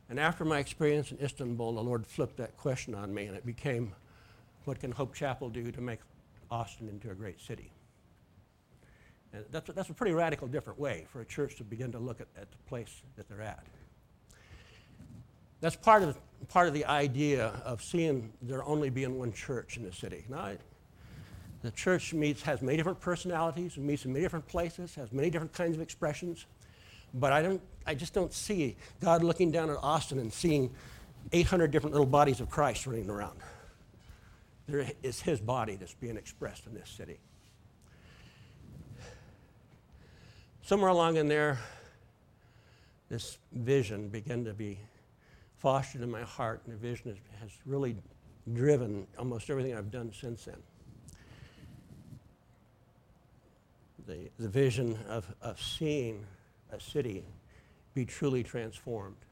And 0.09 0.17
after 0.17 0.45
my 0.45 0.59
experience 0.59 1.11
in 1.11 1.19
Istanbul, 1.21 1.73
the 1.73 1.83
Lord 1.83 2.07
flipped 2.07 2.37
that 2.37 2.55
question 2.55 2.95
on 2.95 3.13
me, 3.13 3.25
and 3.25 3.35
it 3.35 3.45
became, 3.45 3.91
what 4.63 4.79
can 4.79 4.93
Hope 4.93 5.13
Chapel 5.13 5.49
do 5.49 5.73
to 5.73 5.81
make 5.81 5.99
Austin 6.49 6.87
into 6.87 7.11
a 7.11 7.15
great 7.15 7.41
city? 7.41 7.69
That's 9.51 9.69
that's 9.73 9.89
a 9.89 9.93
pretty 9.93 10.13
radical 10.13 10.47
different 10.47 10.79
way 10.79 11.05
for 11.11 11.21
a 11.21 11.25
church 11.25 11.55
to 11.57 11.63
begin 11.63 11.91
to 11.91 11.99
look 11.99 12.21
at, 12.21 12.27
at 12.39 12.51
the 12.51 12.57
place 12.67 13.01
that 13.15 13.27
they're 13.27 13.41
at. 13.41 13.63
That's 15.59 15.75
part 15.75 16.03
of, 16.03 16.17
part 16.49 16.67
of 16.67 16.73
the 16.73 16.85
idea 16.85 17.47
of 17.65 17.81
seeing 17.81 18.31
there 18.41 18.63
only 18.63 18.89
being 18.89 19.17
one 19.17 19.33
church 19.33 19.77
in 19.77 19.83
the 19.83 19.91
city. 19.91 20.23
Now, 20.29 20.39
I, 20.39 20.57
the 21.63 21.71
church 21.71 22.13
meets, 22.13 22.43
has 22.43 22.61
many 22.61 22.77
different 22.77 22.99
personalities, 22.99 23.75
meets 23.77 24.05
in 24.05 24.13
many 24.13 24.23
different 24.23 24.47
places, 24.47 24.93
has 24.95 25.11
many 25.11 25.29
different 25.29 25.53
kinds 25.53 25.75
of 25.75 25.81
expressions. 25.81 26.45
But 27.13 27.33
I, 27.33 27.41
don't, 27.41 27.61
I 27.87 27.95
just 27.95 28.13
don't 28.13 28.31
see 28.31 28.75
God 29.01 29.23
looking 29.23 29.49
down 29.49 29.69
at 29.71 29.77
Austin 29.77 30.19
and 30.19 30.31
seeing 30.31 30.69
800 31.31 31.71
different 31.71 31.93
little 31.93 32.05
bodies 32.05 32.39
of 32.39 32.49
Christ 32.49 32.85
running 32.85 33.09
around. 33.09 33.39
There 34.67 34.85
is 35.01 35.21
his 35.21 35.39
body 35.39 35.75
that's 35.75 35.95
being 35.95 36.17
expressed 36.17 36.67
in 36.67 36.73
this 36.75 36.89
city. 36.89 37.17
Somewhere 40.67 40.89
along 40.89 41.15
in 41.15 41.29
there, 41.29 41.59
this 43.07 43.37
vision 43.53 44.09
began 44.09 44.43
to 44.43 44.53
be 44.53 44.77
fostered 45.59 46.01
in 46.01 46.11
my 46.11 46.23
heart, 46.23 46.61
and 46.65 46.73
the 46.73 46.77
vision 46.77 47.17
has, 47.39 47.51
really 47.65 47.95
driven 48.53 49.07
almost 49.17 49.49
everything 49.49 49.73
I've 49.73 49.91
done 49.91 50.11
since 50.11 50.43
then. 50.43 50.57
The, 54.07 54.29
the 54.37 54.49
vision 54.49 54.99
of, 55.07 55.33
of 55.41 55.61
seeing 55.61 56.25
a 56.73 56.81
city 56.81 57.23
be 57.93 58.03
truly 58.03 58.43
transformed. 58.43 59.23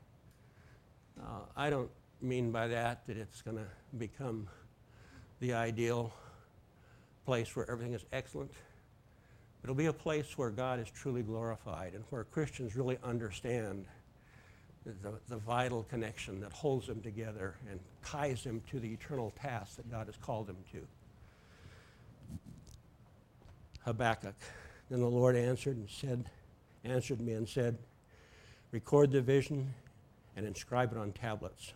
Uh, 1.21 1.39
I 1.57 1.69
don't 1.69 1.91
mean 2.21 2.53
by 2.53 2.69
that 2.69 3.05
that 3.07 3.17
it's 3.17 3.41
going 3.41 3.57
to 3.57 3.67
become 3.97 4.47
the 5.41 5.53
ideal 5.53 6.13
place 7.25 7.57
where 7.57 7.69
everything 7.69 7.93
is 7.93 8.05
excellent. 8.13 8.53
It'll 9.65 9.73
be 9.73 9.87
a 9.87 9.93
place 9.93 10.37
where 10.37 10.51
God 10.51 10.79
is 10.79 10.91
truly 10.91 11.23
glorified 11.23 11.95
and 11.95 12.03
where 12.11 12.23
Christians 12.23 12.75
really 12.75 12.99
understand 13.03 13.87
the, 14.85 15.13
the 15.27 15.37
vital 15.37 15.87
connection 15.89 16.39
that 16.41 16.53
holds 16.53 16.85
them 16.85 17.01
together 17.01 17.55
and 17.67 17.79
ties 18.03 18.43
them 18.43 18.61
to 18.69 18.79
the 18.79 18.93
eternal 18.93 19.33
task 19.41 19.77
that 19.77 19.89
God 19.89 20.05
has 20.05 20.17
called 20.17 20.45
them 20.45 20.57
to. 20.71 20.87
Habakkuk. 23.85 24.35
Then 24.91 24.99
the 24.99 25.07
Lord 25.07 25.35
answered 25.35 25.77
and 25.77 25.89
said, 25.89 26.29
answered 26.83 27.19
me 27.19 27.33
and 27.33 27.49
said, 27.49 27.79
Record 28.71 29.11
the 29.11 29.21
vision 29.23 29.73
and 30.35 30.45
inscribe 30.45 30.91
it 30.91 30.99
on 30.99 31.11
tablets, 31.11 31.73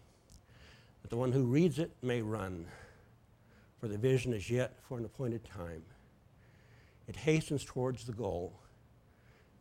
that 1.02 1.10
the 1.10 1.18
one 1.18 1.32
who 1.32 1.42
reads 1.42 1.80
it 1.80 1.90
may 2.04 2.22
run, 2.22 2.68
for 3.80 3.88
the 3.88 3.98
vision 3.98 4.32
is 4.32 4.48
yet 4.48 4.76
for 4.88 5.00
an 5.00 5.06
appointed 5.06 5.44
time. 5.44 5.82
It 7.10 7.16
hastens 7.16 7.66
towards 7.66 8.06
the 8.06 8.14
goal, 8.14 8.54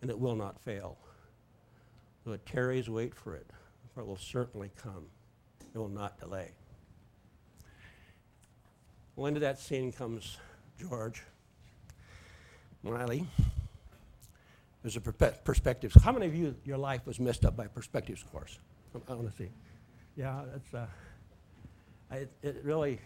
and 0.03 0.11
it 0.11 0.19
will 0.19 0.37
not 0.37 0.61
fail. 0.61 0.99
Though 2.25 2.33
it 2.33 2.45
tarries, 2.45 2.91
wait 2.91 3.15
for 3.15 3.35
it, 3.35 3.47
for 3.95 4.03
it 4.03 4.07
will 4.07 4.19
certainly 4.19 4.71
come. 4.77 5.07
It 5.75 5.79
will 5.79 5.89
not 5.89 6.21
delay. 6.21 6.51
Well, 9.17 9.27
into 9.27 9.41
that 9.41 9.59
scene 9.59 9.93
comes 9.93 10.37
George 10.79 11.23
Miley. 12.83 13.27
There's 14.83 14.99
a 14.99 15.01
perpe- 15.01 15.43
perspectives. 15.43 16.01
How 16.03 16.13
many 16.13 16.27
of 16.27 16.35
you, 16.35 16.55
your 16.67 16.77
life 16.77 17.07
was 17.07 17.19
messed 17.19 17.47
up 17.47 17.57
by 17.57 17.65
a 17.65 17.69
perspectives 17.69 18.23
course? 18.23 18.59
I, 19.09 19.15
want 19.15 19.31
to 19.31 19.37
see. 19.37 19.49
Yeah, 20.17 20.43
it's, 20.55 20.75
uh, 20.75 20.87
I, 22.11 22.27
it 22.43 22.61
really, 22.63 23.01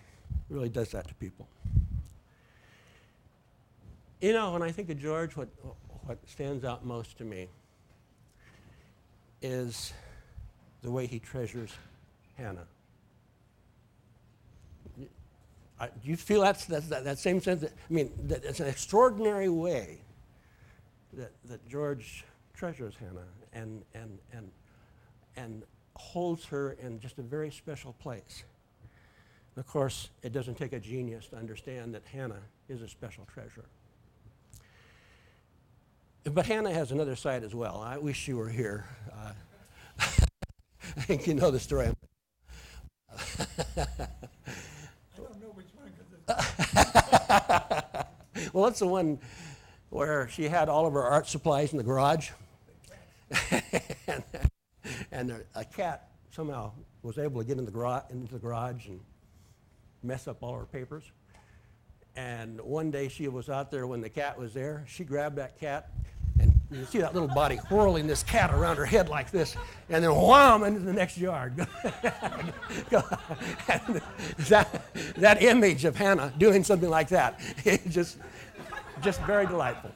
really 0.50 0.68
does 0.68 0.90
that 0.90 1.06
to 1.06 1.14
people. 1.14 1.46
You 4.22 4.32
know, 4.32 4.52
when 4.52 4.62
I 4.62 4.70
think 4.70 4.88
of 4.88 5.00
George, 5.00 5.36
what, 5.36 5.48
what 6.04 6.16
stands 6.28 6.64
out 6.64 6.86
most 6.86 7.18
to 7.18 7.24
me 7.24 7.48
is 9.42 9.92
the 10.80 10.92
way 10.92 11.06
he 11.06 11.18
treasures 11.18 11.72
Hannah. 12.36 12.68
I, 15.80 15.86
do 15.86 16.08
you 16.08 16.16
feel 16.16 16.42
that's, 16.42 16.66
that, 16.66 16.88
that 16.88 17.18
same 17.18 17.40
sense? 17.40 17.62
That, 17.62 17.72
I 17.72 17.92
mean, 17.92 18.12
that 18.28 18.44
it's 18.44 18.60
an 18.60 18.68
extraordinary 18.68 19.48
way 19.48 19.98
that, 21.14 21.32
that 21.46 21.68
George 21.68 22.24
treasures 22.54 22.94
Hannah 23.00 23.26
and, 23.52 23.82
and, 23.92 24.20
and, 24.32 24.52
and 25.36 25.64
holds 25.96 26.44
her 26.44 26.76
in 26.80 27.00
just 27.00 27.18
a 27.18 27.22
very 27.22 27.50
special 27.50 27.92
place. 27.94 28.44
And 29.56 29.64
of 29.64 29.68
course, 29.68 30.10
it 30.22 30.32
doesn't 30.32 30.58
take 30.58 30.74
a 30.74 30.80
genius 30.80 31.26
to 31.30 31.36
understand 31.36 31.92
that 31.96 32.04
Hannah 32.06 32.42
is 32.68 32.82
a 32.82 32.88
special 32.88 33.24
treasure. 33.24 33.64
But 36.24 36.46
Hannah 36.46 36.72
has 36.72 36.92
another 36.92 37.16
side 37.16 37.42
as 37.42 37.54
well. 37.54 37.80
I 37.84 37.98
wish 37.98 38.28
you 38.28 38.36
were 38.36 38.48
here. 38.48 38.86
Uh, 39.12 39.32
I 39.98 41.00
think 41.00 41.26
you 41.26 41.34
know 41.34 41.50
the 41.50 41.58
story. 41.58 41.88
I 43.10 43.86
don't 45.16 45.40
know 45.40 45.52
which 45.54 45.66
one, 45.74 45.92
well, 48.52 48.64
that's 48.64 48.78
the 48.78 48.86
one 48.86 49.18
where 49.90 50.28
she 50.28 50.44
had 50.44 50.68
all 50.68 50.86
of 50.86 50.92
her 50.92 51.02
art 51.02 51.26
supplies 51.26 51.72
in 51.72 51.78
the 51.78 51.84
garage. 51.84 52.30
and 54.06 54.22
and 55.12 55.44
a, 55.54 55.64
cat 55.64 56.08
somehow 56.30 56.70
was 57.02 57.18
able 57.18 57.40
to 57.40 57.46
get 57.46 57.58
in 57.58 57.64
the 57.64 58.04
into 58.10 58.32
the 58.32 58.38
garage 58.38 58.86
and 58.86 59.00
mess 60.02 60.28
up 60.28 60.42
all 60.42 60.56
her 60.56 60.66
papers. 60.66 61.04
And 62.16 62.60
one 62.60 62.90
day 62.90 63.08
she 63.08 63.28
was 63.28 63.48
out 63.48 63.70
there 63.70 63.86
when 63.86 64.00
the 64.00 64.10
cat 64.10 64.38
was 64.38 64.52
there. 64.52 64.84
She 64.86 65.02
grabbed 65.02 65.36
that 65.36 65.58
cat, 65.58 65.88
and 66.38 66.52
you 66.70 66.84
see 66.84 66.98
that 66.98 67.14
little 67.14 67.28
body 67.28 67.56
whirling 67.70 68.06
this 68.06 68.22
cat 68.22 68.52
around 68.52 68.76
her 68.76 68.84
head 68.84 69.08
like 69.08 69.30
this, 69.30 69.56
and 69.88 70.04
then 70.04 70.14
wham 70.14 70.62
into 70.62 70.80
the 70.80 70.92
next 70.92 71.16
yard. 71.16 71.56
that, 74.48 74.82
that 75.16 75.42
image 75.42 75.86
of 75.86 75.96
Hannah 75.96 76.32
doing 76.36 76.62
something 76.64 76.90
like 76.90 77.08
that, 77.08 77.40
just, 77.88 78.18
just 79.00 79.22
very 79.22 79.46
delightful. 79.46 79.90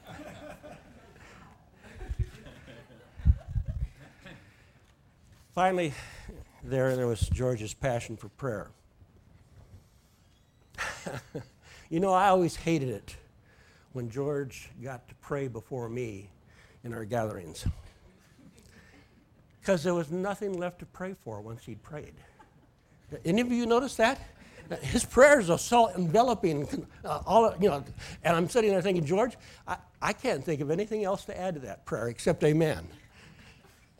Finally, 5.55 5.93
there, 6.65 6.97
there 6.97 7.07
was 7.07 7.21
George's 7.21 7.73
passion 7.73 8.17
for 8.17 8.29
prayer. 8.31 8.69
You 11.89 12.01
know, 12.01 12.13
I 12.13 12.29
always 12.29 12.57
hated 12.57 12.89
it 12.89 13.17
when 13.93 14.11
George 14.11 14.71
got 14.83 15.09
to 15.09 15.15
pray 15.17 15.49
before 15.49 15.89
me 15.89 16.31
in 16.85 16.93
our 16.93 17.05
gatherings. 17.05 17.67
Because 19.61 19.83
there 19.83 19.95
was 19.95 20.11
nothing 20.11 20.59
left 20.59 20.79
to 20.81 20.87
pray 20.87 21.15
for 21.25 21.41
once 21.41 21.65
he'd 21.65 21.83
prayed. 21.83 22.15
Any 23.25 23.41
of 23.41 23.51
you 23.51 23.67
notice 23.67 23.97
that? 23.97 24.21
His 24.83 25.05
prayers 25.05 25.49
are 25.49 25.59
so 25.59 25.89
enveloping, 25.95 26.87
uh, 27.05 27.21
all 27.25 27.55
you 27.61 27.69
know. 27.69 27.85
And 28.25 28.37
I'm 28.37 28.49
sitting 28.49 28.71
there 28.71 28.83
thinking, 28.83 29.05
George, 29.05 29.37
I, 29.67 29.77
I 30.03 30.13
can't 30.13 30.45
think 30.45 30.61
of 30.61 30.71
anything 30.71 31.05
else 31.05 31.25
to 31.27 31.39
add 31.39 31.55
to 31.55 31.61
that 31.61 31.85
prayer 31.85 32.09
except 32.09 32.43
Amen. 32.43 32.87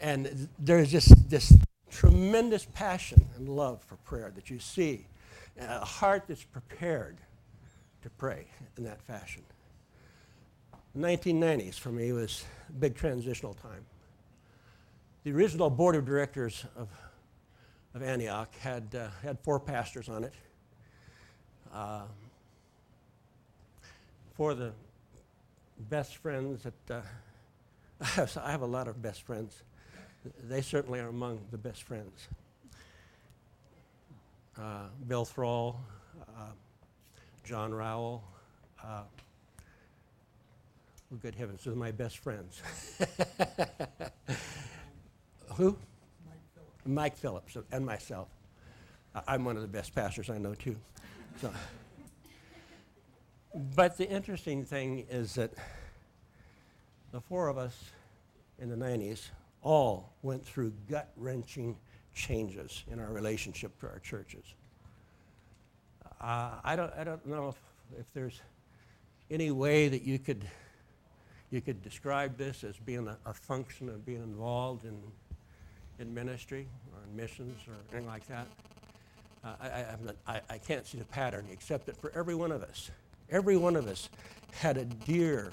And 0.01 0.49
there's 0.59 0.91
just 0.91 1.31
this 1.31 1.57
tremendous 1.91 2.67
passion 2.75 3.25
and 3.37 3.49
love 3.49 3.83
for 3.83 3.97
prayer 3.97 4.33
that 4.35 4.51
you 4.51 4.59
see, 4.59 5.07
a 5.59 5.85
heart 5.85 6.25
that's 6.29 6.45
prepared 6.45 7.17
to 8.07 8.11
pray 8.11 8.47
in 8.79 8.85
that 8.85 9.03
fashion. 9.03 9.43
1990s 10.97 11.75
for 11.75 11.91
me 11.91 12.13
was 12.13 12.45
a 12.69 12.73
big 12.75 12.95
transitional 12.95 13.53
time. 13.53 13.85
The 15.25 15.33
original 15.33 15.71
board 15.71 15.97
of 15.97 16.05
directors 16.05 16.65
of, 16.77 16.89
of 17.97 18.05
Antioch 18.05 18.55
had, 18.61 18.95
uh, 18.95 19.09
had 19.25 19.41
four 19.41 19.59
pastors 19.59 20.09
on 20.09 20.23
it. 20.23 20.33
Uh, 21.75 22.03
four 24.35 24.53
of 24.53 24.59
the 24.59 24.73
best 25.91 26.19
friends 26.19 26.63
that 26.63 26.95
uh, 26.95 27.01
I, 28.01 28.05
have, 28.05 28.39
I 28.41 28.51
have 28.53 28.63
a 28.63 28.67
lot 28.67 28.87
of 28.87 29.03
best 29.03 29.23
friends. 29.23 29.65
They 30.45 30.61
certainly 30.61 31.01
are 31.01 31.09
among 31.09 31.41
the 31.51 31.59
best 31.59 31.83
friends. 31.83 32.29
Uh, 34.57 34.85
Bill 35.09 35.25
Thrall, 35.25 35.81
uh, 36.21 36.53
John 37.47 37.73
Rowell, 37.73 38.25
uh, 38.83 39.03
oh, 41.13 41.17
good 41.23 41.37
heavens, 41.37 41.63
those 41.63 41.75
are 41.75 41.79
my 41.79 41.93
best 41.93 42.19
friends. 42.19 42.61
Who? 45.55 45.77
Mike 46.27 46.41
Phillips. 46.53 46.85
Mike 46.85 47.17
Phillips 47.17 47.57
and 47.71 47.87
myself. 47.87 48.27
I'm 49.29 49.45
one 49.45 49.55
of 49.55 49.63
the 49.63 49.69
best 49.69 49.95
pastors 49.95 50.29
I 50.29 50.39
know 50.39 50.55
too. 50.55 50.75
So. 51.41 51.53
But 53.77 53.97
the 53.97 54.11
interesting 54.11 54.65
thing 54.65 55.07
is 55.09 55.37
that 55.37 55.53
the 57.13 57.21
four 57.21 57.47
of 57.47 57.59
us 57.59 57.81
in 58.59 58.69
the 58.69 58.77
90s 58.77 59.31
all 59.63 60.13
went 60.23 60.45
through 60.45 60.73
gut 60.91 61.13
wrenching 61.17 61.77
changes 62.13 62.83
in 62.91 62.99
our 62.99 63.13
relationship 63.13 63.79
to 63.81 63.87
our 63.87 64.01
churches. 64.01 64.55
Uh, 66.21 66.51
I, 66.65 66.77
don't, 66.77 66.93
I 66.99 67.05
don't 67.05 67.25
know 67.27 67.49
if, 67.49 68.01
if 68.01 68.13
there's 68.15 68.41
any 69.31 69.51
way 69.51 69.89
that 69.89 70.03
you 70.03 70.19
could, 70.19 70.45
you 71.51 71.61
could 71.61 71.83
describe 71.83 72.39
this 72.39 72.65
as 72.65 72.77
being 72.79 73.07
a, 73.07 73.17
a 73.27 73.35
function 73.35 73.89
of 73.89 74.07
being 74.07 74.23
involved 74.23 74.85
in, 74.85 74.99
in 75.99 76.13
ministry 76.15 76.67
or 76.93 77.03
in 77.09 77.17
missions 77.17 77.61
or 77.69 77.75
anything 77.93 78.07
like 78.07 78.27
that. 78.29 78.47
Uh, 79.45 79.55
I, 79.61 79.85
not, 80.03 80.17
I, 80.27 80.41
I 80.51 80.59
can't 80.59 80.87
see 80.87 80.99
the 80.99 81.05
pattern 81.05 81.47
except 81.53 81.87
that 81.87 81.97
for 81.97 82.11
every 82.15 82.35
one 82.35 82.51
of 82.51 82.63
us, 82.63 82.91
every 83.31 83.57
one 83.57 83.77
of 83.77 83.87
us 83.87 84.09
had 84.53 84.77
a 84.79 84.85
dear, 84.85 85.53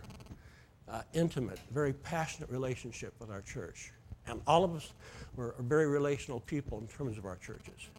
uh, 0.89 1.01
intimate, 1.13 1.59
very 1.71 1.93
passionate 1.93 2.49
relationship 2.49 3.13
with 3.19 3.29
our 3.29 3.41
church. 3.41 3.91
And 4.27 4.41
all 4.47 4.63
of 4.63 4.75
us 4.75 4.93
were 5.35 5.55
very 5.59 5.87
relational 5.87 6.39
people 6.39 6.79
in 6.79 6.87
terms 6.87 7.17
of 7.17 7.25
our 7.25 7.35
churches. 7.35 7.89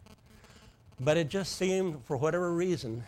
But 0.99 1.17
it 1.17 1.29
just 1.29 1.57
seemed, 1.57 2.03
for 2.05 2.15
whatever 2.15 2.53
reason, 2.53 3.03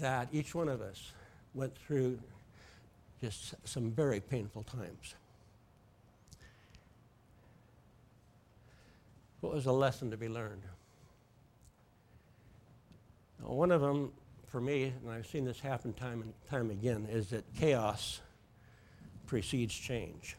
that 0.00 0.28
each 0.32 0.54
one 0.54 0.68
of 0.68 0.80
us 0.80 1.12
went 1.54 1.76
through 1.76 2.18
just 3.20 3.54
some 3.64 3.90
very 3.90 4.20
painful 4.20 4.64
times. 4.64 5.14
What 9.40 9.54
was 9.54 9.66
a 9.66 9.72
lesson 9.72 10.10
to 10.10 10.16
be 10.16 10.28
learned? 10.28 10.62
One 13.42 13.70
of 13.70 13.80
them, 13.80 14.12
for 14.48 14.60
me, 14.60 14.92
and 15.02 15.10
I've 15.10 15.26
seen 15.26 15.44
this 15.44 15.60
happen 15.60 15.92
time 15.92 16.22
and 16.22 16.32
time 16.50 16.70
again, 16.70 17.06
is 17.08 17.28
that 17.28 17.44
chaos 17.56 18.20
precedes 19.26 19.74
change. 19.74 20.36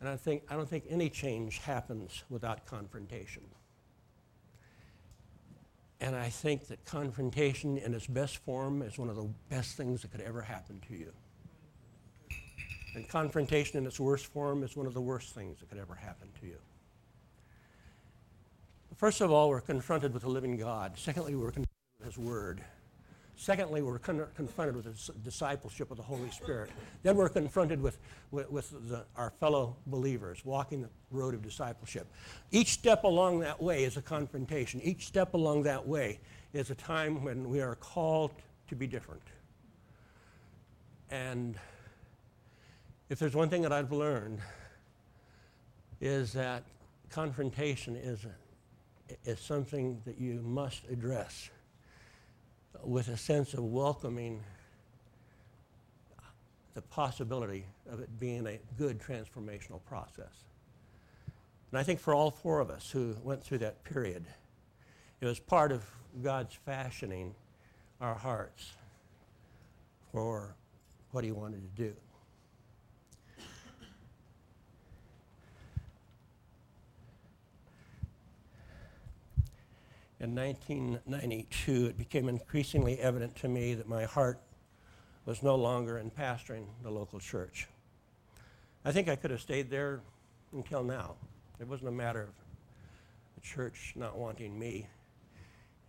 And 0.00 0.08
I, 0.08 0.16
think, 0.16 0.42
I 0.50 0.56
don't 0.56 0.68
think 0.68 0.84
any 0.88 1.10
change 1.10 1.58
happens 1.58 2.24
without 2.28 2.66
confrontation. 2.66 3.42
And 6.00 6.16
I 6.16 6.30
think 6.30 6.68
that 6.68 6.84
confrontation 6.86 7.76
in 7.76 7.92
its 7.92 8.06
best 8.06 8.38
form 8.38 8.80
is 8.80 8.98
one 8.98 9.10
of 9.10 9.16
the 9.16 9.28
best 9.50 9.76
things 9.76 10.02
that 10.02 10.10
could 10.10 10.22
ever 10.22 10.40
happen 10.40 10.80
to 10.88 10.94
you. 10.94 11.12
And 12.94 13.08
confrontation 13.08 13.78
in 13.78 13.86
its 13.86 14.00
worst 14.00 14.26
form 14.26 14.62
is 14.62 14.76
one 14.76 14.86
of 14.86 14.94
the 14.94 15.00
worst 15.00 15.34
things 15.34 15.60
that 15.60 15.68
could 15.68 15.78
ever 15.78 15.94
happen 15.94 16.28
to 16.40 16.46
you. 16.46 16.56
First 18.96 19.20
of 19.20 19.30
all, 19.30 19.48
we're 19.48 19.60
confronted 19.60 20.12
with 20.12 20.22
the 20.22 20.28
living 20.28 20.56
God. 20.56 20.92
Secondly, 20.96 21.34
we're 21.34 21.52
confronted 21.52 21.68
with 21.98 22.08
His 22.08 22.18
Word. 22.18 22.62
Secondly, 23.40 23.80
we're 23.80 23.98
con- 23.98 24.26
confronted 24.36 24.76
with 24.76 24.84
the 24.84 25.12
discipleship 25.24 25.90
of 25.90 25.96
the 25.96 26.02
Holy 26.02 26.30
Spirit. 26.30 26.68
Then 27.02 27.16
we're 27.16 27.30
confronted 27.30 27.80
with, 27.80 27.96
with, 28.30 28.50
with 28.50 28.90
the, 28.90 29.06
our 29.16 29.30
fellow 29.30 29.76
believers 29.86 30.44
walking 30.44 30.82
the 30.82 30.90
road 31.10 31.32
of 31.32 31.40
discipleship. 31.40 32.06
Each 32.50 32.72
step 32.72 33.04
along 33.04 33.40
that 33.40 33.62
way 33.62 33.84
is 33.84 33.96
a 33.96 34.02
confrontation. 34.02 34.78
Each 34.82 35.06
step 35.06 35.32
along 35.32 35.62
that 35.62 35.88
way 35.88 36.20
is 36.52 36.70
a 36.70 36.74
time 36.74 37.24
when 37.24 37.48
we 37.48 37.62
are 37.62 37.76
called 37.76 38.32
to 38.68 38.76
be 38.76 38.86
different. 38.86 39.22
And 41.10 41.56
if 43.08 43.18
there's 43.18 43.34
one 43.34 43.48
thing 43.48 43.62
that 43.62 43.72
I've 43.72 43.90
learned, 43.90 44.40
is 46.02 46.34
that 46.34 46.64
confrontation 47.08 47.96
is, 47.96 48.26
is 49.24 49.40
something 49.40 50.02
that 50.04 50.20
you 50.20 50.42
must 50.42 50.82
address 50.90 51.48
with 52.82 53.08
a 53.08 53.16
sense 53.16 53.54
of 53.54 53.64
welcoming 53.64 54.42
the 56.74 56.82
possibility 56.82 57.64
of 57.90 58.00
it 58.00 58.20
being 58.20 58.46
a 58.46 58.58
good 58.78 59.00
transformational 59.00 59.84
process. 59.84 60.44
And 61.70 61.78
I 61.78 61.82
think 61.82 62.00
for 62.00 62.14
all 62.14 62.30
four 62.30 62.60
of 62.60 62.70
us 62.70 62.90
who 62.90 63.16
went 63.22 63.42
through 63.42 63.58
that 63.58 63.82
period, 63.84 64.24
it 65.20 65.26
was 65.26 65.38
part 65.38 65.72
of 65.72 65.84
God's 66.22 66.54
fashioning 66.54 67.34
our 68.00 68.14
hearts 68.14 68.72
for 70.12 70.54
what 71.12 71.24
He 71.24 71.32
wanted 71.32 71.62
to 71.76 71.82
do. 71.82 71.94
In 80.20 80.34
1992, 80.34 81.86
it 81.86 81.96
became 81.96 82.28
increasingly 82.28 83.00
evident 83.00 83.34
to 83.36 83.48
me 83.48 83.72
that 83.74 83.88
my 83.88 84.04
heart 84.04 84.38
was 85.24 85.42
no 85.42 85.54
longer 85.54 85.98
in 85.98 86.10
pastoring 86.10 86.66
the 86.82 86.90
local 86.90 87.18
church. 87.18 87.68
I 88.84 88.92
think 88.92 89.08
I 89.08 89.16
could 89.16 89.30
have 89.30 89.40
stayed 89.40 89.70
there 89.70 90.00
until 90.52 90.84
now. 90.84 91.14
It 91.58 91.66
wasn't 91.66 91.88
a 91.88 91.92
matter 91.92 92.22
of 92.22 92.34
the 93.34 93.40
church 93.40 93.94
not 93.96 94.18
wanting 94.18 94.58
me. 94.58 94.86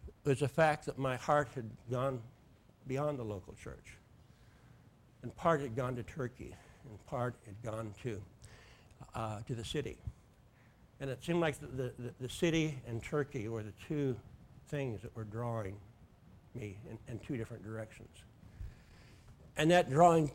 It 0.08 0.30
was 0.30 0.42
a 0.42 0.48
fact 0.48 0.86
that 0.86 0.98
my 0.98 1.18
heart 1.18 1.50
had 1.54 1.70
gone 1.90 2.22
beyond 2.88 3.20
the 3.20 3.24
local 3.24 3.54
church. 3.54 3.98
In 5.24 5.32
part, 5.32 5.60
it 5.60 5.64
had 5.64 5.76
gone 5.76 5.96
to 5.98 6.04
Turkey. 6.04 6.56
In 6.90 6.98
part, 7.06 7.36
it 7.44 7.50
had 7.50 7.72
gone 7.74 7.94
to, 8.04 8.22
uh, 9.14 9.42
to 9.42 9.56
the 9.56 9.66
city. 9.66 9.98
And 11.02 11.10
it 11.10 11.24
seemed 11.26 11.42
like 11.42 11.60
the, 11.60 11.92
the, 11.98 12.14
the, 12.20 12.30
city 12.30 12.80
and 12.88 13.04
Turkey 13.04 13.48
were 13.48 13.64
the 13.64 13.74
two 13.88 14.16
things 14.68 15.02
that 15.02 15.14
were 15.16 15.24
drawing 15.24 15.76
me 16.54 16.78
in, 16.88 16.98
in 17.12 17.20
two 17.20 17.38
different 17.38 17.64
directions. 17.64 18.24
And 19.58 19.72
that 19.72 19.90
drawing 19.90 20.32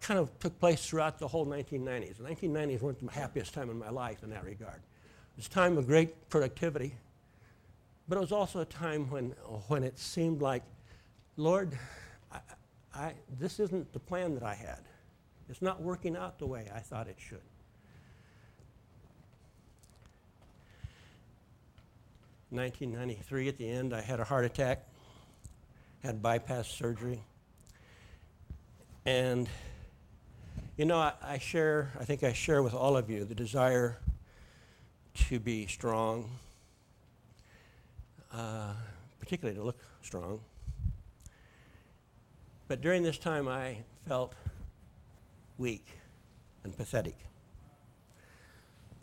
kind 0.00 0.18
of 0.18 0.36
took 0.38 0.58
place 0.58 0.86
throughout 0.86 1.18
the 1.18 1.28
whole 1.28 1.44
1990s. 1.44 2.16
The 2.16 2.24
1990s 2.24 2.80
weren't 2.80 3.06
the 3.06 3.12
happiest 3.12 3.52
time 3.52 3.68
in 3.68 3.78
my 3.78 3.90
life 3.90 4.22
in 4.22 4.30
that 4.30 4.44
regard. 4.44 4.76
It 4.76 5.36
was 5.36 5.46
a 5.48 5.50
time 5.50 5.76
of 5.76 5.86
great 5.86 6.30
productivity, 6.30 6.94
but 8.08 8.16
it 8.16 8.20
was 8.22 8.32
also 8.32 8.60
a 8.60 8.64
time 8.64 9.10
when, 9.10 9.34
when 9.68 9.84
it 9.84 9.98
seemed 9.98 10.40
like, 10.40 10.62
Lord, 11.36 11.78
I, 12.32 12.38
I, 12.94 13.12
this 13.38 13.60
isn't 13.60 13.92
the 13.92 14.00
plan 14.00 14.32
that 14.34 14.42
I 14.42 14.54
had. 14.54 14.80
It's 15.50 15.60
not 15.60 15.82
working 15.82 16.16
out 16.16 16.38
the 16.38 16.46
way 16.46 16.70
I 16.74 16.78
thought 16.78 17.06
it 17.06 17.16
should. 17.18 17.42
1993, 22.54 23.48
at 23.48 23.58
the 23.58 23.68
end, 23.68 23.94
I 23.94 24.00
had 24.00 24.20
a 24.20 24.24
heart 24.24 24.44
attack, 24.44 24.86
had 26.02 26.22
bypass 26.22 26.68
surgery. 26.68 27.20
And, 29.04 29.48
you 30.76 30.84
know, 30.84 30.98
I, 30.98 31.12
I 31.22 31.38
share, 31.38 31.92
I 31.98 32.04
think 32.04 32.22
I 32.22 32.32
share 32.32 32.62
with 32.62 32.74
all 32.74 32.96
of 32.96 33.10
you 33.10 33.24
the 33.24 33.34
desire 33.34 33.98
to 35.28 35.38
be 35.38 35.66
strong, 35.66 36.30
uh, 38.32 38.74
particularly 39.18 39.58
to 39.58 39.64
look 39.64 39.80
strong. 40.02 40.40
But 42.68 42.80
during 42.80 43.02
this 43.02 43.18
time, 43.18 43.48
I 43.48 43.78
felt 44.06 44.34
weak 45.58 45.86
and 46.62 46.76
pathetic. 46.76 47.16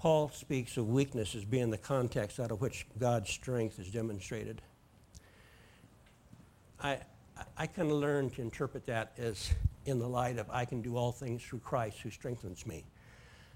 Paul 0.02 0.32
speaks 0.34 0.78
of 0.78 0.90
weakness 0.90 1.36
as 1.36 1.46
being 1.46 1.70
the 1.70 1.78
context 1.78 2.40
out 2.40 2.50
of 2.50 2.60
which 2.60 2.88
God's 2.98 3.30
strength 3.30 3.78
is 3.78 3.88
demonstrated. 3.92 4.60
I, 6.82 6.98
I 7.56 7.68
kind 7.68 7.92
of 7.92 7.98
learned 7.98 8.34
to 8.34 8.42
interpret 8.42 8.88
that 8.88 9.14
as 9.20 9.52
in 9.86 10.00
the 10.00 10.08
light 10.08 10.40
of 10.40 10.50
I 10.50 10.66
can 10.66 10.82
do 10.82 10.98
all 10.98 11.12
things 11.12 11.44
through 11.44 11.60
Christ 11.60 12.00
who 12.00 12.10
strengthens 12.10 12.66
me. 12.66 12.84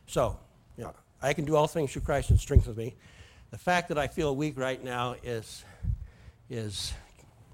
So, 0.06 0.38
you 0.78 0.84
know, 0.84 0.94
I 1.20 1.34
can 1.34 1.46
do 1.46 1.56
all 1.56 1.66
things 1.66 1.92
through 1.92 2.04
Christ 2.04 2.30
who 2.30 2.38
strengthens 2.38 2.78
me. 2.78 2.94
The 3.50 3.58
fact 3.58 3.88
that 3.88 3.98
I 3.98 4.06
feel 4.06 4.36
weak 4.36 4.60
right 4.60 4.84
now 4.84 5.16
is, 5.24 5.66
is 6.52 6.94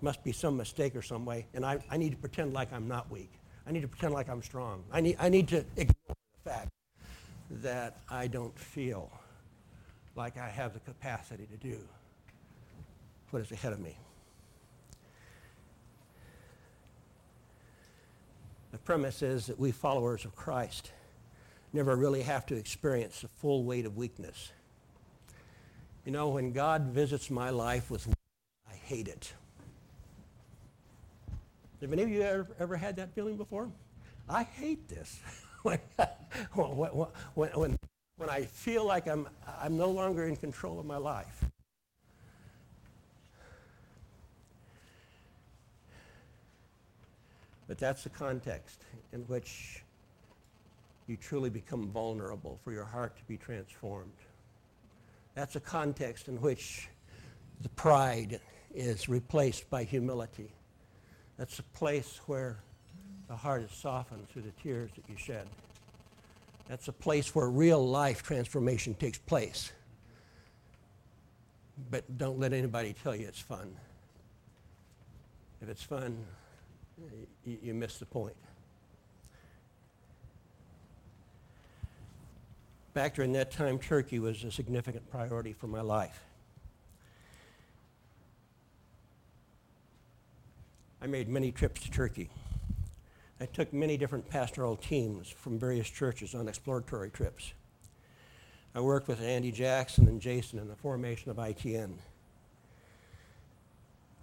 must 0.01 0.21
be 0.21 0.33
some 0.33 0.57
mistake 0.57 0.97
or 0.97 1.01
some 1.01 1.23
way, 1.23 1.47
and 1.53 1.65
I, 1.65 1.81
I 1.89 1.95
need 1.95 2.11
to 2.11 2.17
pretend 2.17 2.51
like 2.51 2.73
I'm 2.73 2.89
not 2.89 3.09
weak. 3.09 3.31
I 3.65 3.71
need 3.71 3.83
to 3.83 3.87
pretend 3.87 4.13
like 4.13 4.27
I'm 4.27 4.43
strong. 4.43 4.83
I 4.91 4.99
need, 4.99 5.15
I 5.17 5.29
need 5.29 5.47
to 5.47 5.63
ignore 5.77 5.95
the 6.43 6.49
fact 6.49 6.71
that 7.59 7.97
I 8.09 8.27
don't 8.27 8.57
feel 8.57 9.11
like 10.15 10.37
I 10.37 10.47
have 10.49 10.73
the 10.73 10.79
capacity 10.79 11.47
to 11.47 11.57
do 11.57 11.77
what 13.29 13.41
is 13.41 13.51
ahead 13.51 13.73
of 13.73 13.79
me. 13.79 13.97
The 18.71 18.77
premise 18.77 19.21
is 19.21 19.47
that 19.47 19.59
we 19.59 19.71
followers 19.71 20.23
of 20.23 20.35
Christ 20.35 20.91
never 21.73 21.95
really 21.95 22.21
have 22.21 22.45
to 22.47 22.55
experience 22.55 23.21
the 23.21 23.27
full 23.27 23.63
weight 23.63 23.85
of 23.85 23.97
weakness. 23.97 24.51
You 26.05 26.11
know, 26.11 26.29
when 26.29 26.51
God 26.51 26.83
visits 26.87 27.29
my 27.29 27.49
life 27.49 27.91
with 27.91 28.07
I 28.69 28.73
hate 28.73 29.07
it. 29.07 29.33
Have 31.81 31.91
any 31.91 32.03
of 32.03 32.09
you 32.09 32.21
ever, 32.21 32.47
ever 32.59 32.77
had 32.77 32.95
that 32.97 33.13
feeling 33.13 33.37
before? 33.37 33.69
I 34.29 34.43
hate 34.43 34.87
this. 34.87 35.19
when, 35.63 35.79
when, 36.53 37.07
when, 37.35 37.77
when, 38.17 38.29
I 38.29 38.43
feel 38.43 38.85
like 38.85 39.07
I'm, 39.07 39.27
I'm 39.61 39.77
no 39.77 39.91
longer 39.91 40.25
in 40.25 40.35
control 40.35 40.79
of 40.79 40.85
my 40.85 40.97
life. 40.97 41.45
But 47.67 47.77
that's 47.77 48.03
the 48.03 48.09
context 48.09 48.83
in 49.13 49.21
which 49.21 49.83
you 51.07 51.15
truly 51.15 51.49
become 51.49 51.89
vulnerable 51.89 52.59
for 52.63 52.71
your 52.71 52.85
heart 52.85 53.15
to 53.17 53.23
be 53.25 53.37
transformed. 53.37 54.11
That's 55.35 55.55
a 55.55 55.59
context 55.59 56.27
in 56.27 56.41
which 56.41 56.89
the 57.61 57.69
pride 57.69 58.39
is 58.73 59.07
replaced 59.07 59.69
by 59.69 59.83
humility. 59.83 60.51
That's 61.37 61.59
a 61.59 61.63
place 61.63 62.19
where 62.25 62.63
the 63.31 63.37
heart 63.37 63.61
is 63.61 63.71
softened 63.71 64.27
through 64.27 64.41
the 64.41 64.51
tears 64.61 64.91
that 64.93 65.09
you 65.09 65.15
shed. 65.15 65.47
That's 66.67 66.89
a 66.89 66.91
place 66.91 67.33
where 67.33 67.47
real 67.47 67.87
life 67.87 68.23
transformation 68.23 68.93
takes 68.93 69.19
place. 69.19 69.71
But 71.89 72.17
don't 72.17 72.39
let 72.39 72.51
anybody 72.51 72.93
tell 73.01 73.15
you 73.15 73.25
it's 73.29 73.39
fun. 73.39 73.73
If 75.61 75.69
it's 75.69 75.81
fun, 75.81 76.17
you, 77.45 77.57
you 77.63 77.73
miss 77.73 77.99
the 77.99 78.05
point. 78.05 78.35
Back 82.93 83.15
during 83.15 83.31
that 83.31 83.49
time, 83.49 83.79
Turkey 83.79 84.19
was 84.19 84.43
a 84.43 84.51
significant 84.51 85.09
priority 85.09 85.53
for 85.53 85.67
my 85.67 85.79
life. 85.79 86.21
I 91.01 91.07
made 91.07 91.29
many 91.29 91.53
trips 91.53 91.79
to 91.83 91.91
Turkey. 91.91 92.29
I 93.41 93.47
took 93.47 93.73
many 93.73 93.97
different 93.97 94.29
pastoral 94.29 94.75
teams 94.75 95.27
from 95.27 95.57
various 95.57 95.89
churches 95.89 96.35
on 96.35 96.47
exploratory 96.47 97.09
trips. 97.09 97.53
I 98.75 98.81
worked 98.81 99.07
with 99.07 99.19
Andy 99.19 99.51
Jackson 99.51 100.07
and 100.07 100.21
Jason 100.21 100.59
in 100.59 100.67
the 100.67 100.75
formation 100.75 101.31
of 101.31 101.37
ITN. 101.37 101.93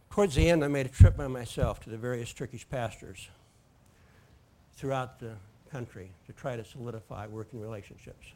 Towards 0.09 0.37
the 0.37 0.49
end, 0.49 0.65
I 0.65 0.69
made 0.69 0.87
a 0.87 0.89
trip 0.89 1.17
by 1.17 1.27
myself 1.27 1.81
to 1.81 1.91
the 1.91 1.97
various 1.97 2.33
Turkish 2.33 2.69
pastors 2.69 3.29
throughout 4.77 5.19
the 5.19 5.33
country 5.73 6.13
to 6.27 6.33
try 6.33 6.55
to 6.55 6.65
solidify 6.65 7.27
working 7.27 7.61
relationships. 7.61 8.29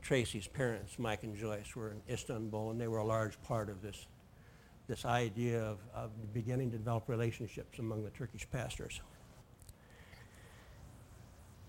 Tracy's 0.00 0.46
parents, 0.46 0.98
Mike 0.98 1.22
and 1.22 1.36
Joyce, 1.36 1.76
were 1.76 1.90
in 1.90 2.00
Istanbul, 2.08 2.70
and 2.70 2.80
they 2.80 2.88
were 2.88 2.98
a 2.98 3.04
large 3.04 3.40
part 3.42 3.68
of 3.68 3.82
this 3.82 4.06
this 4.86 5.04
idea 5.04 5.62
of, 5.62 5.78
of 5.94 6.10
beginning 6.32 6.70
to 6.70 6.78
develop 6.78 7.08
relationships 7.08 7.78
among 7.78 8.04
the 8.04 8.10
Turkish 8.10 8.48
pastors. 8.50 9.00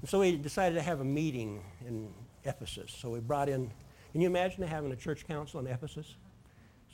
And 0.01 0.10
so 0.10 0.19
we 0.19 0.38
decided 0.38 0.75
to 0.75 0.82
have 0.82 1.01
a 1.01 1.06
meeting 1.06 1.63
in 1.86 2.10
Ephesus. 2.43 2.95
So 2.95 3.10
we 3.10 3.19
brought 3.19 3.49
in, 3.49 3.71
can 4.12 4.21
you 4.21 4.27
imagine 4.27 4.63
having 4.63 4.91
a 4.91 4.95
church 4.95 5.27
council 5.27 5.60
in 5.60 5.67
Ephesus? 5.67 6.15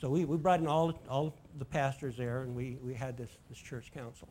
So 0.00 0.08
we, 0.08 0.24
we 0.24 0.36
brought 0.36 0.60
in 0.60 0.66
all, 0.66 0.98
all 1.08 1.36
the 1.58 1.64
pastors 1.64 2.16
there 2.16 2.42
and 2.42 2.54
we, 2.54 2.78
we 2.82 2.94
had 2.94 3.16
this, 3.16 3.30
this 3.48 3.58
church 3.58 3.92
council. 3.92 4.28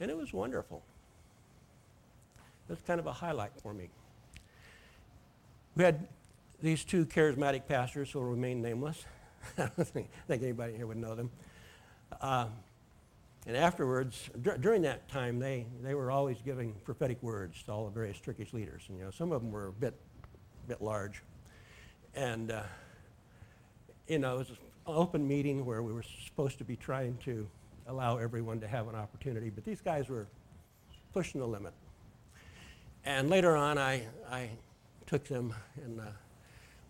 And 0.00 0.10
it 0.10 0.16
was 0.16 0.32
wonderful. 0.32 0.82
Was 2.68 2.78
kind 2.86 3.00
of 3.00 3.06
a 3.06 3.12
highlight 3.12 3.52
for 3.62 3.72
me. 3.72 3.88
We 5.76 5.84
had 5.84 6.08
these 6.60 6.84
two 6.84 7.06
charismatic 7.06 7.66
pastors 7.66 8.10
who 8.10 8.18
will 8.18 8.26
remain 8.26 8.60
nameless. 8.60 9.04
I 9.58 9.70
don't 9.76 9.88
think, 9.88 10.10
anybody 10.28 10.76
here 10.76 10.86
would 10.86 10.96
know 10.96 11.14
them. 11.14 11.30
Uh, 12.20 12.46
and 13.46 13.56
afterwards, 13.56 14.28
dur- 14.42 14.58
during 14.58 14.82
that 14.82 15.08
time, 15.08 15.38
they, 15.38 15.66
they 15.82 15.94
were 15.94 16.10
always 16.10 16.38
giving 16.44 16.74
prophetic 16.84 17.22
words 17.22 17.62
to 17.64 17.72
all 17.72 17.84
the 17.84 17.90
various 17.90 18.20
Turkish 18.20 18.52
leaders. 18.52 18.82
And, 18.88 18.98
you 18.98 19.04
know, 19.04 19.10
some 19.10 19.30
of 19.30 19.40
them 19.40 19.52
were 19.52 19.68
a 19.68 19.72
bit, 19.72 19.94
bit 20.66 20.82
large. 20.82 21.22
And, 22.14 22.50
uh, 22.50 22.62
you 24.08 24.18
know, 24.18 24.36
it 24.36 24.38
was 24.38 24.50
an 24.50 24.56
open 24.86 25.26
meeting 25.26 25.64
where 25.64 25.82
we 25.82 25.92
were 25.92 26.04
supposed 26.24 26.58
to 26.58 26.64
be 26.64 26.76
trying 26.76 27.18
to 27.24 27.46
allow 27.86 28.18
everyone 28.18 28.58
to 28.60 28.66
have 28.66 28.88
an 28.88 28.96
opportunity. 28.96 29.50
But 29.50 29.64
these 29.64 29.80
guys 29.80 30.08
were 30.08 30.26
pushing 31.12 31.40
the 31.40 31.46
limit. 31.46 31.72
And 33.04 33.30
later 33.30 33.56
on, 33.56 33.78
I, 33.78 34.06
I 34.30 34.50
took 35.06 35.28
them 35.28 35.54
and 35.84 36.00
uh, 36.00 36.04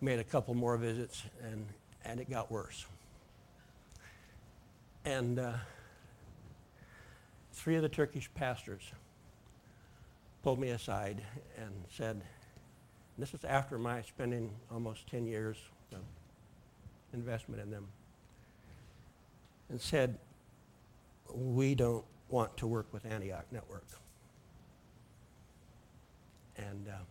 made 0.01 0.19
a 0.19 0.25
couple 0.25 0.55
more 0.55 0.79
visits. 0.79 1.23
And 1.43 1.67
and 2.07 2.21
it 2.21 2.31
got 2.31 2.51
worse. 2.51 2.87
And 5.05 5.39
uh, 5.39 5.53
three 7.53 7.77
of 7.77 7.83
the 7.83 7.89
Turkish 7.89 8.31
pastors 8.35 8.83
pulled 10.43 10.59
me 10.59 10.71
aside 10.71 11.23
and 11.59 11.73
said, 11.91 12.23
this 13.19 13.35
is 13.35 13.45
after 13.45 13.79
my 13.79 14.03
spending 14.03 14.51
almost 14.71 15.07
10 15.09 15.27
years 15.27 15.57
of 15.93 16.01
investment 17.13 17.63
in 17.63 17.71
them, 17.71 17.87
and 19.69 19.81
said, 19.81 20.19
we 21.35 21.75
don't 21.75 22.05
want 22.29 22.57
to 22.59 22.67
work 22.67 22.87
with 22.93 23.05
Antioch 23.07 23.47
Network. 23.51 23.87
And 26.57 26.89
uh, 26.89 27.05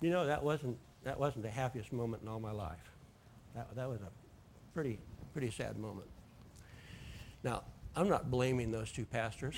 you 0.00 0.10
know, 0.10 0.26
that 0.26 0.42
wasn't 0.42 0.76
that 1.04 1.18
wasn't 1.18 1.44
the 1.44 1.50
happiest 1.50 1.92
moment 1.92 2.22
in 2.22 2.28
all 2.28 2.40
my 2.40 2.52
life. 2.52 2.90
That, 3.54 3.74
that 3.76 3.88
was 3.88 4.00
a 4.00 4.10
pretty, 4.72 4.98
pretty 5.32 5.50
sad 5.50 5.78
moment. 5.78 6.08
Now, 7.42 7.62
I'm 7.94 8.08
not 8.08 8.30
blaming 8.30 8.72
those 8.72 8.90
two 8.90 9.04
pastors 9.04 9.54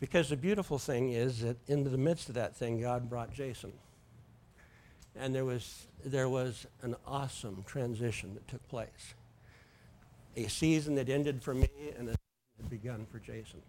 because 0.00 0.28
the 0.28 0.36
beautiful 0.36 0.78
thing 0.78 1.12
is 1.12 1.40
that 1.40 1.56
in 1.66 1.82
the 1.84 1.98
midst 1.98 2.28
of 2.28 2.36
that 2.36 2.54
thing, 2.54 2.80
God 2.80 3.08
brought 3.08 3.32
Jason. 3.32 3.72
And 5.16 5.34
there 5.34 5.44
was, 5.44 5.86
there 6.04 6.28
was 6.28 6.66
an 6.82 6.94
awesome 7.06 7.64
transition 7.66 8.34
that 8.34 8.46
took 8.48 8.66
place. 8.68 9.14
a 10.36 10.48
season 10.48 10.94
that 10.94 11.08
ended 11.08 11.42
for 11.42 11.54
me 11.54 11.68
and 11.98 12.08
a 12.08 12.12
season 12.12 12.56
had 12.58 12.70
begun 12.70 13.06
for 13.10 13.18
Jason. 13.18 13.60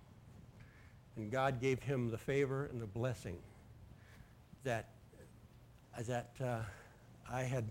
And 1.16 1.32
God 1.32 1.60
gave 1.62 1.82
him 1.84 2.10
the 2.10 2.18
favor 2.18 2.66
and 2.66 2.82
the 2.82 2.88
blessing 2.88 3.38
that, 4.64 4.90
that 6.02 6.32
uh, 6.44 6.60
I 7.32 7.44
had 7.44 7.66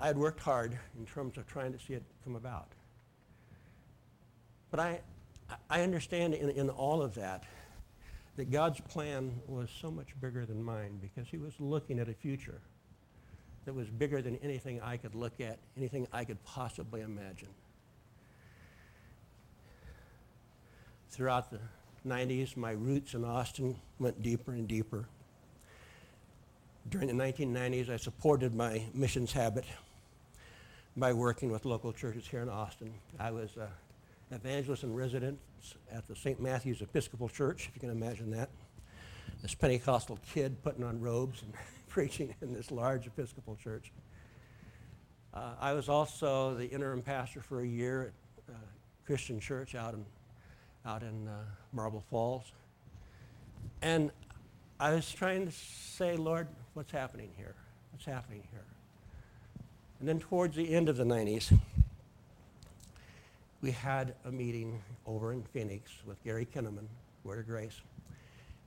I 0.00 0.06
had 0.06 0.16
worked 0.16 0.40
hard 0.40 0.78
in 0.98 1.06
terms 1.06 1.36
of 1.38 1.46
trying 1.46 1.72
to 1.72 1.78
see 1.78 1.94
it 1.94 2.04
come 2.22 2.36
about. 2.36 2.68
But 4.70 4.80
I, 4.80 5.00
I 5.68 5.80
understand 5.80 6.34
in, 6.34 6.50
in 6.50 6.70
all 6.70 7.02
of 7.02 7.14
that 7.14 7.44
that 8.36 8.50
God's 8.52 8.80
plan 8.80 9.40
was 9.48 9.68
so 9.80 9.90
much 9.90 10.08
bigger 10.20 10.46
than 10.46 10.62
mine 10.62 11.00
because 11.00 11.28
he 11.28 11.38
was 11.38 11.52
looking 11.58 11.98
at 11.98 12.08
a 12.08 12.14
future 12.14 12.60
that 13.64 13.74
was 13.74 13.88
bigger 13.88 14.22
than 14.22 14.36
anything 14.36 14.80
I 14.80 14.96
could 14.96 15.16
look 15.16 15.40
at, 15.40 15.58
anything 15.76 16.06
I 16.12 16.24
could 16.24 16.42
possibly 16.44 17.00
imagine. 17.00 17.48
Throughout 21.10 21.50
the 21.50 21.60
90s, 22.06 22.56
my 22.56 22.70
roots 22.70 23.14
in 23.14 23.24
Austin 23.24 23.76
went 23.98 24.22
deeper 24.22 24.52
and 24.52 24.68
deeper. 24.68 25.08
During 26.90 27.08
the 27.08 27.24
1990s, 27.24 27.90
I 27.90 27.96
supported 27.96 28.54
my 28.54 28.82
missions 28.94 29.30
habit 29.32 29.66
by 30.96 31.12
working 31.12 31.50
with 31.50 31.66
local 31.66 31.92
churches 31.92 32.26
here 32.26 32.40
in 32.40 32.48
Austin. 32.48 32.94
I 33.18 33.30
was 33.30 33.50
an 33.56 33.68
evangelist 34.30 34.84
in 34.84 34.94
residence 34.94 35.38
at 35.92 36.06
the 36.08 36.16
St. 36.16 36.40
Matthew's 36.40 36.80
Episcopal 36.80 37.28
Church, 37.28 37.68
if 37.68 37.74
you 37.74 37.80
can 37.80 37.90
imagine 37.90 38.30
that. 38.30 38.48
This 39.42 39.54
Pentecostal 39.54 40.18
kid 40.32 40.62
putting 40.62 40.82
on 40.82 40.98
robes 40.98 41.42
and 41.42 41.52
preaching 41.88 42.34
in 42.40 42.54
this 42.54 42.70
large 42.70 43.06
Episcopal 43.06 43.56
church. 43.56 43.92
Uh, 45.34 45.52
I 45.60 45.74
was 45.74 45.90
also 45.90 46.54
the 46.54 46.66
interim 46.66 47.02
pastor 47.02 47.42
for 47.42 47.60
a 47.60 47.66
year 47.66 48.12
at 48.48 48.54
uh, 48.54 48.58
Christian 49.04 49.40
Church 49.40 49.74
out 49.74 49.92
in, 49.92 50.06
out 50.86 51.02
in 51.02 51.28
uh, 51.28 51.32
Marble 51.74 52.02
Falls. 52.08 52.50
And 53.82 54.10
I 54.80 54.94
was 54.94 55.10
trying 55.12 55.44
to 55.44 55.52
say, 55.52 56.16
Lord, 56.16 56.46
what's 56.78 56.92
happening 56.92 57.28
here? 57.36 57.56
What's 57.90 58.04
happening 58.04 58.44
here? 58.52 58.62
And 59.98 60.08
then 60.08 60.20
towards 60.20 60.54
the 60.54 60.72
end 60.72 60.88
of 60.88 60.96
the 60.96 61.02
90s, 61.02 61.58
we 63.60 63.72
had 63.72 64.14
a 64.24 64.30
meeting 64.30 64.80
over 65.04 65.32
in 65.32 65.42
Phoenix 65.42 65.90
with 66.06 66.22
Gary 66.22 66.46
Kinnaman, 66.46 66.86
Word 67.24 67.40
of 67.40 67.46
Grace. 67.48 67.80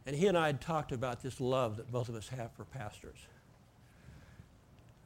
And 0.06 0.14
he 0.14 0.28
and 0.28 0.38
I 0.38 0.48
had 0.48 0.60
talked 0.60 0.92
about 0.92 1.24
this 1.24 1.40
love 1.40 1.78
that 1.78 1.90
both 1.90 2.10
of 2.10 2.16
us 2.16 2.28
have 2.28 2.52
for 2.52 2.66
pastors. 2.66 3.16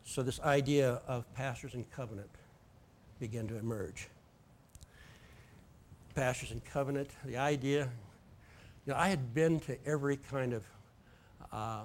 So 0.04 0.24
this 0.24 0.39
idea 0.39 1.00
of 1.08 1.32
pastors 1.36 1.76
in 1.76 1.84
covenant 1.84 2.32
began 3.20 3.48
to 3.50 3.58
emerge. 3.58 4.08
Pastors 6.15 6.50
in 6.50 6.60
covenant, 6.62 7.12
the 7.24 7.38
idea, 7.38 7.88
you 8.88 8.94
know, 8.94 8.98
I 8.98 9.10
had 9.10 9.36
been 9.36 9.60
to 9.60 9.78
every 9.86 10.18
kind 10.18 10.54
of 10.54 10.63
uh, 11.52 11.84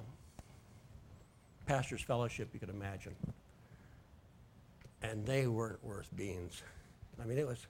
pastors 1.70 2.02
fellowship 2.02 2.48
you 2.52 2.58
could 2.58 2.68
imagine 2.68 3.14
and 5.02 5.24
they 5.24 5.46
weren't 5.46 5.82
worth 5.84 6.08
beans. 6.16 6.64
I 7.22 7.24
mean, 7.24 7.38
it 7.38 7.46
was, 7.46 7.64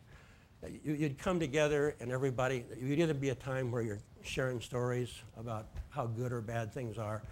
you'd 0.83 1.19
come 1.19 1.39
together 1.39 1.95
and 2.01 2.11
everybody, 2.11 2.65
you'd 2.81 2.99
either 2.99 3.13
be 3.13 3.29
a 3.29 3.35
time 3.35 3.71
where 3.71 3.83
you're 3.83 4.01
sharing 4.23 4.63
stories 4.63 5.21
about 5.37 5.67
how 5.91 6.07
good 6.07 6.33
or 6.33 6.41
bad 6.41 6.73
things 6.73 6.97
are, 6.97 7.23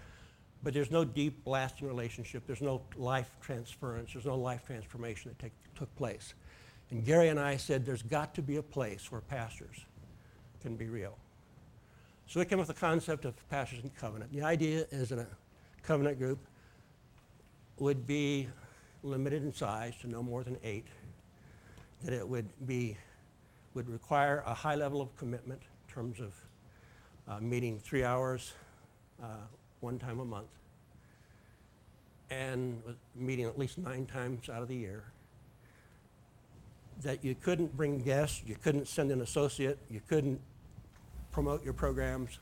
but 0.61 0.71
there's 0.71 0.91
no 0.91 1.03
deep, 1.03 1.41
lasting 1.47 1.87
relationship. 1.87 2.43
There's 2.45 2.61
no 2.61 2.83
life 2.95 3.31
transference. 3.41 4.13
There's 4.13 4.27
no 4.27 4.37
life 4.37 4.63
transformation 4.67 5.31
that 5.31 5.39
take, 5.39 5.53
took 5.73 5.93
place. 5.95 6.35
And 6.91 7.03
Gary 7.03 7.29
and 7.29 7.39
I 7.39 7.57
said 7.57 7.83
there's 7.83 8.03
got 8.03 8.35
to 8.35 8.43
be 8.43 8.57
a 8.57 8.63
place 8.63 9.11
where 9.11 9.21
pastors 9.21 9.85
can 10.61 10.75
be 10.75 10.85
real. 10.85 11.17
So 12.27 12.39
we 12.39 12.45
came 12.45 12.59
up 12.59 12.67
with 12.67 12.75
the 12.75 12.79
concept 12.79 13.25
of 13.25 13.33
pastors 13.49 13.79
in 13.81 13.89
covenant. 13.89 14.31
The 14.31 14.43
idea 14.43 14.85
is 14.91 15.11
in 15.11 15.17
a 15.17 15.27
covenant 15.81 16.19
group 16.19 16.37
would 17.79 18.05
be 18.05 18.47
limited 19.03 19.43
in 19.43 19.53
size 19.53 19.93
to 20.01 20.07
no 20.09 20.21
more 20.21 20.43
than 20.43 20.57
eight, 20.63 20.87
that 22.03 22.13
it 22.13 22.27
would 22.27 22.47
be, 22.67 22.97
would 23.73 23.89
require 23.89 24.43
a 24.45 24.53
high 24.53 24.75
level 24.75 25.01
of 25.01 25.15
commitment 25.17 25.61
in 25.61 25.93
terms 25.93 26.19
of 26.19 26.33
uh, 27.27 27.39
meeting 27.39 27.79
three 27.79 28.03
hours 28.03 28.53
uh, 29.21 29.27
one 29.81 29.99
time 29.99 30.19
a 30.19 30.25
month, 30.25 30.49
and 32.29 32.81
meeting 33.15 33.45
at 33.45 33.57
least 33.57 33.77
nine 33.77 34.05
times 34.05 34.49
out 34.49 34.61
of 34.61 34.67
the 34.67 34.75
year. 34.75 35.03
That 37.03 37.23
you 37.23 37.35
couldn't 37.35 37.77
bring 37.77 37.99
guests, 37.99 38.41
you 38.45 38.55
couldn't 38.55 38.87
send 38.87 39.11
an 39.11 39.21
associate, 39.21 39.77
you 39.89 40.01
couldn't 40.09 40.41
promote 41.31 41.63
your 41.63 41.73
programs. 41.73 42.39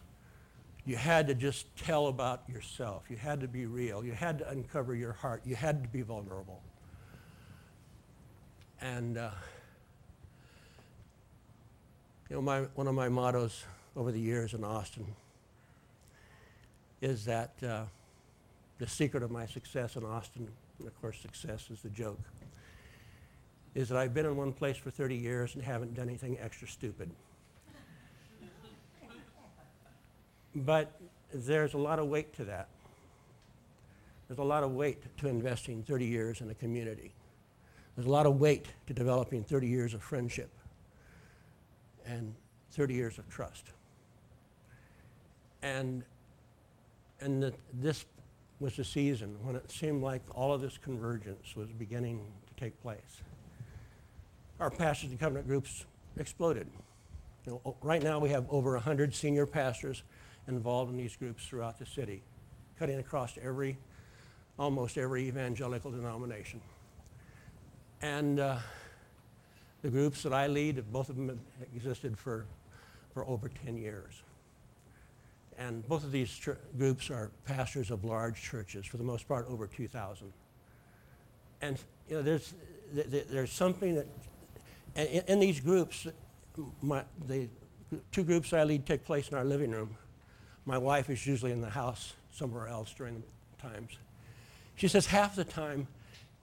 You 0.88 0.96
had 0.96 1.28
to 1.28 1.36
just 1.36 1.76
tell 1.76 2.08
about 2.08 2.44
yourself. 2.48 3.04
You 3.10 3.18
had 3.18 3.42
to 3.42 3.48
be 3.50 3.66
real. 3.66 4.06
You 4.06 4.14
had 4.14 4.38
to 4.40 4.50
uncover 4.50 4.96
your 4.96 5.12
heart. 5.12 5.42
You 5.44 5.54
had 5.54 5.84
to 5.84 5.90
be 5.90 6.02
vulnerable. 6.02 6.62
And, 8.80 9.18
uh, 9.18 9.32
you 12.30 12.38
know, 12.38 12.42
my, 12.42 12.62
one 12.76 12.88
of 12.88 12.96
my 12.96 13.10
mottos 13.10 13.66
over 13.98 14.14
the 14.14 14.20
years 14.20 14.54
in 14.54 14.64
Austin 14.64 15.06
is 17.02 17.26
that 17.26 17.52
uh, 17.62 17.84
the 18.78 18.88
secret 18.88 19.24
of 19.24 19.30
my 19.30 19.46
success 19.46 19.98
in 19.98 20.06
Austin, 20.06 20.48
of 20.86 21.02
course 21.02 21.20
success 21.20 21.68
is 21.70 21.82
the 21.82 21.90
joke, 21.90 22.22
is 23.76 23.90
that 23.90 23.98
I've 23.98 24.14
been 24.14 24.26
in 24.26 24.38
one 24.38 24.54
place 24.54 24.78
for 24.78 24.90
30 24.90 25.18
years 25.18 25.54
and 25.54 25.62
haven't 25.66 25.96
done 25.96 26.08
anything 26.08 26.38
extra 26.40 26.70
stupid. 26.70 27.12
But 30.58 31.00
there's 31.34 31.74
a 31.74 31.78
lot 31.78 32.00
of 32.00 32.08
weight 32.08 32.34
to 32.34 32.46
that. 32.46 32.68
There's 34.28 34.40
a 34.40 34.44
lot 34.44 34.64
of 34.64 34.72
weight 34.72 35.04
to 35.18 35.28
investing 35.28 35.84
30 35.84 36.06
years 36.06 36.42
in 36.42 36.50
a 36.50 36.56
community. 36.56 37.14
There's 37.96 38.08
a 38.08 38.12
lot 38.12 38.26
of 38.26 38.40
weight 38.40 38.68
to 38.88 38.94
developing 38.94 39.44
30 39.44 39.68
years 39.68 39.94
of 39.94 40.02
friendship 40.04 40.50
and 42.06 42.34
30 42.72 42.94
years 42.94 43.18
of 43.18 43.30
trust. 43.30 43.72
And, 45.62 46.04
and 47.22 47.42
the, 47.42 47.54
this 47.74 48.06
was 48.60 48.76
the 48.76 48.84
season 48.84 49.38
when 49.44 49.56
it 49.56 49.72
seemed 49.72 50.04
like 50.04 50.22
all 50.36 50.54
of 50.54 50.62
this 50.62 50.78
convergence 50.78 51.56
was 51.56 51.70
beginning 51.72 52.26
to 52.48 52.64
take 52.64 52.80
place. 52.82 53.22
Our 54.60 54.70
pastors 54.70 55.12
and 55.12 55.20
covenant 55.20 55.48
groups 55.48 55.86
exploded. 56.18 56.68
You 57.46 57.62
know, 57.64 57.76
right 57.82 58.02
now 58.02 58.20
we 58.20 58.30
have 58.30 58.46
over 58.50 58.74
100 58.74 59.14
senior 59.16 59.46
pastors 59.46 60.04
involved 60.48 60.92
in 60.92 60.98
these 60.98 61.16
groups 61.16 61.46
throughout 61.46 61.80
the 61.80 61.86
city, 61.86 62.22
cutting 62.80 63.00
across 63.00 63.38
every, 63.42 63.78
almost 64.58 64.98
every 64.98 65.28
evangelical 65.28 65.92
denomination. 65.92 66.62
And 68.02 68.40
uh, 68.40 68.58
the 69.82 69.90
groups 69.90 70.24
that 70.24 70.34
I 70.34 70.48
lead, 70.48 70.84
both 70.92 71.10
of 71.10 71.16
them 71.16 71.40
existed 71.76 72.18
for, 72.18 72.46
for 73.14 73.26
over 73.28 73.50
10 73.66 73.78
years. 73.78 74.22
And 75.58 75.88
both 75.88 76.04
of 76.04 76.12
these 76.12 76.30
ch- 76.30 76.50
groups 76.78 77.10
are 77.10 77.32
pastors 77.46 77.90
of 77.90 78.06
large 78.06 78.42
churches, 78.42 78.86
for 78.86 78.98
the 78.98 79.04
most 79.04 79.28
part 79.28 79.48
over 79.50 79.66
2,000. 79.66 80.32
And 81.62 81.80
you 82.08 82.18
know, 82.18 82.22
there's, 82.22 82.54
th- 82.94 83.10
th- 83.10 83.28
there's 83.30 83.52
something 83.52 83.96
that, 83.96 84.08
in, 84.96 85.24
in 85.28 85.40
these 85.40 85.60
groups, 85.60 86.08
my, 86.82 87.04
the 87.28 87.48
two 88.12 88.24
groups 88.24 88.54
I 88.54 88.64
lead 88.64 88.86
take 88.86 89.04
place 89.04 89.30
in 89.30 89.38
our 89.38 89.46
living 89.46 89.72
room. 89.72 89.98
My 90.68 90.78
wife 90.78 91.10
is 91.10 91.26
usually 91.26 91.54
in 91.54 91.62
the 91.62 91.70
house 91.70 92.14
somewhere 92.30 92.68
else 92.68 92.94
during 92.94 93.24
the 93.56 93.70
times. 93.70 93.98
She 94.76 94.90
says 94.90 95.06
half 95.06 95.34
the 95.34 95.46
time, 95.46 95.88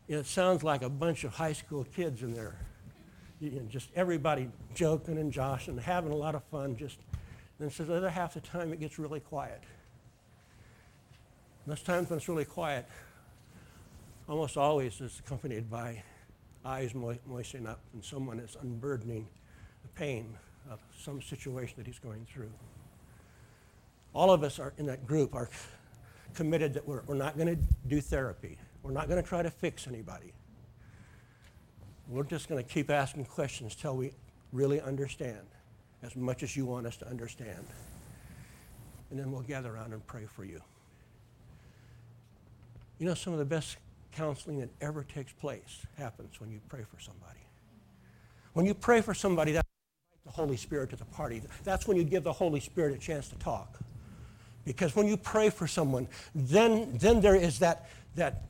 it 0.08 0.24
sounds 0.24 0.64
like 0.64 0.80
a 0.80 0.88
bunch 0.88 1.24
of 1.24 1.34
high 1.34 1.52
school 1.52 1.86
kids 1.94 2.22
in 2.22 2.32
there. 2.32 2.56
You 3.38 3.50
know, 3.50 3.66
just 3.68 3.90
everybody 3.94 4.48
joking 4.74 5.18
and 5.18 5.30
joshing, 5.30 5.76
having 5.76 6.10
a 6.10 6.16
lot 6.16 6.34
of 6.34 6.42
fun. 6.44 6.74
Just, 6.74 7.00
and 7.60 7.70
says 7.70 7.88
the 7.88 7.96
other 7.96 8.08
half 8.08 8.32
the 8.32 8.40
time 8.40 8.72
it 8.72 8.80
gets 8.80 8.98
really 8.98 9.20
quiet. 9.20 9.62
Those 11.66 11.82
times 11.82 12.08
when 12.08 12.16
it's 12.16 12.28
really 12.28 12.46
quiet, 12.46 12.86
almost 14.26 14.56
always 14.56 15.02
is 15.02 15.20
accompanied 15.20 15.70
by 15.70 16.02
eyes 16.64 16.94
mo- 16.94 17.18
moistening 17.26 17.66
up 17.66 17.80
and 17.92 18.02
someone 18.02 18.40
is 18.40 18.56
unburdening 18.62 19.28
the 19.82 19.88
pain 19.88 20.34
of 20.70 20.80
some 20.98 21.20
situation 21.20 21.74
that 21.76 21.86
he's 21.86 21.98
going 21.98 22.26
through 22.32 22.50
all 24.14 24.30
of 24.30 24.42
us 24.42 24.58
are 24.58 24.72
in 24.78 24.86
that 24.86 25.06
group 25.06 25.34
are 25.34 25.50
committed 26.34 26.74
that 26.74 26.86
we're, 26.86 27.02
we're 27.06 27.14
not 27.14 27.36
going 27.36 27.56
to 27.56 27.62
do 27.86 28.00
therapy. 28.00 28.56
We're 28.82 28.92
not 28.92 29.08
going 29.08 29.22
to 29.22 29.28
try 29.28 29.42
to 29.42 29.50
fix 29.50 29.86
anybody. 29.86 30.32
We're 32.08 32.24
just 32.24 32.48
going 32.48 32.62
to 32.62 32.68
keep 32.68 32.90
asking 32.90 33.24
questions 33.26 33.74
till 33.74 33.96
we 33.96 34.12
really 34.52 34.80
understand 34.80 35.46
as 36.02 36.14
much 36.16 36.42
as 36.42 36.56
you 36.56 36.66
want 36.66 36.86
us 36.86 36.96
to 36.98 37.08
understand. 37.08 37.66
And 39.10 39.18
then 39.18 39.32
we'll 39.32 39.42
gather 39.42 39.74
around 39.74 39.92
and 39.92 40.06
pray 40.06 40.26
for 40.26 40.44
you. 40.44 40.60
You 42.98 43.06
know, 43.06 43.14
some 43.14 43.32
of 43.32 43.38
the 43.38 43.44
best 43.44 43.78
counseling 44.12 44.60
that 44.60 44.70
ever 44.80 45.02
takes 45.02 45.32
place 45.32 45.86
happens 45.96 46.40
when 46.40 46.50
you 46.50 46.60
pray 46.68 46.82
for 46.82 47.00
somebody. 47.00 47.40
When 48.52 48.66
you 48.66 48.74
pray 48.74 49.00
for 49.00 49.14
somebody, 49.14 49.52
that's 49.52 49.68
the 50.24 50.32
Holy 50.32 50.56
Spirit 50.56 50.90
to 50.90 50.96
the 50.96 51.04
party. 51.06 51.42
That's 51.64 51.88
when 51.88 51.96
you 51.96 52.04
give 52.04 52.22
the 52.22 52.32
Holy 52.32 52.60
Spirit 52.60 52.94
a 52.94 52.98
chance 52.98 53.28
to 53.30 53.36
talk. 53.36 53.80
Because 54.64 54.96
when 54.96 55.06
you 55.06 55.16
pray 55.16 55.50
for 55.50 55.66
someone, 55.66 56.08
then, 56.34 56.96
then 56.96 57.20
there 57.20 57.36
is 57.36 57.58
that, 57.58 57.88
that, 58.14 58.44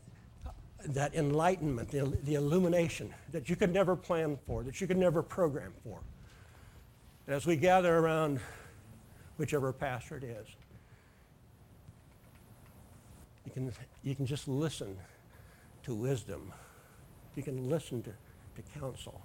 that 0.87 1.14
enlightenment, 1.14 1.90
the, 1.90 2.16
the 2.24 2.35
illumination 2.35 3.12
that 3.33 3.48
you 3.48 3.57
could 3.57 3.72
never 3.72 3.96
plan 3.96 4.38
for, 4.46 4.62
that 4.62 4.81
you 4.81 4.87
could 4.87 4.96
never 4.96 5.22
program 5.22 5.72
for. 5.83 6.00
As 7.27 7.46
we 7.46 7.57
gather 7.57 7.96
around 7.96 8.38
whichever 9.38 9.72
pastor 9.72 10.16
it 10.18 10.24
is, 10.24 10.46
you 13.46 13.53
can, 13.53 13.72
you 14.03 14.14
can 14.14 14.27
just 14.27 14.46
listen 14.46 14.96
to 15.85 15.94
wisdom. 15.94 16.53
You 17.35 17.42
can 17.42 17.68
listen 17.68 18.03
to, 18.03 18.11
to 18.11 18.79
counsel. 18.79 19.20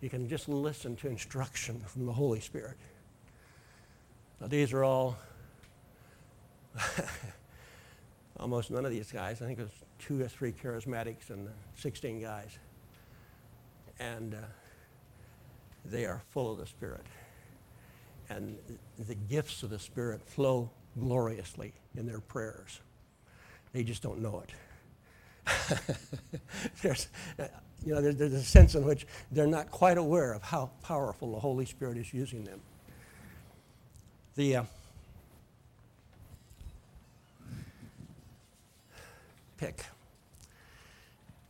You 0.00 0.10
can 0.10 0.28
just 0.28 0.48
listen 0.48 0.96
to 0.96 1.08
instruction 1.08 1.80
from 1.86 2.06
the 2.06 2.12
Holy 2.12 2.40
Spirit. 2.40 2.76
Now, 4.40 4.48
these 4.48 4.72
are 4.72 4.84
all, 4.84 5.16
almost 8.38 8.70
none 8.70 8.84
of 8.84 8.90
these 8.90 9.10
guys. 9.10 9.42
I 9.42 9.46
think 9.46 9.58
there's 9.58 9.70
two 9.98 10.22
or 10.22 10.28
three 10.28 10.52
charismatics 10.52 11.30
and 11.30 11.48
16 11.76 12.20
guys. 12.20 12.58
And 13.98 14.34
uh, 14.34 14.38
they 15.84 16.04
are 16.04 16.22
full 16.30 16.52
of 16.52 16.58
the 16.58 16.66
Spirit. 16.66 17.06
And 18.28 18.58
the 18.98 19.14
gifts 19.14 19.62
of 19.62 19.70
the 19.70 19.78
Spirit 19.78 20.22
flow 20.26 20.70
gloriously 20.98 21.72
in 21.96 22.06
their 22.06 22.20
prayers. 22.20 22.80
They 23.72 23.84
just 23.84 24.02
don't 24.02 24.20
know 24.20 24.42
it. 24.42 24.50
there's, 26.82 27.08
you 27.84 27.94
know, 27.94 28.00
there's, 28.00 28.16
there's 28.16 28.32
a 28.32 28.42
sense 28.42 28.74
in 28.74 28.84
which 28.84 29.06
they're 29.30 29.46
not 29.46 29.70
quite 29.70 29.96
aware 29.96 30.32
of 30.32 30.42
how 30.42 30.70
powerful 30.82 31.32
the 31.32 31.38
Holy 31.38 31.64
Spirit 31.64 31.96
is 31.96 32.12
using 32.12 32.44
them. 32.44 32.60
The 34.34 34.56
uh, 34.56 34.64
PIC. 39.58 39.84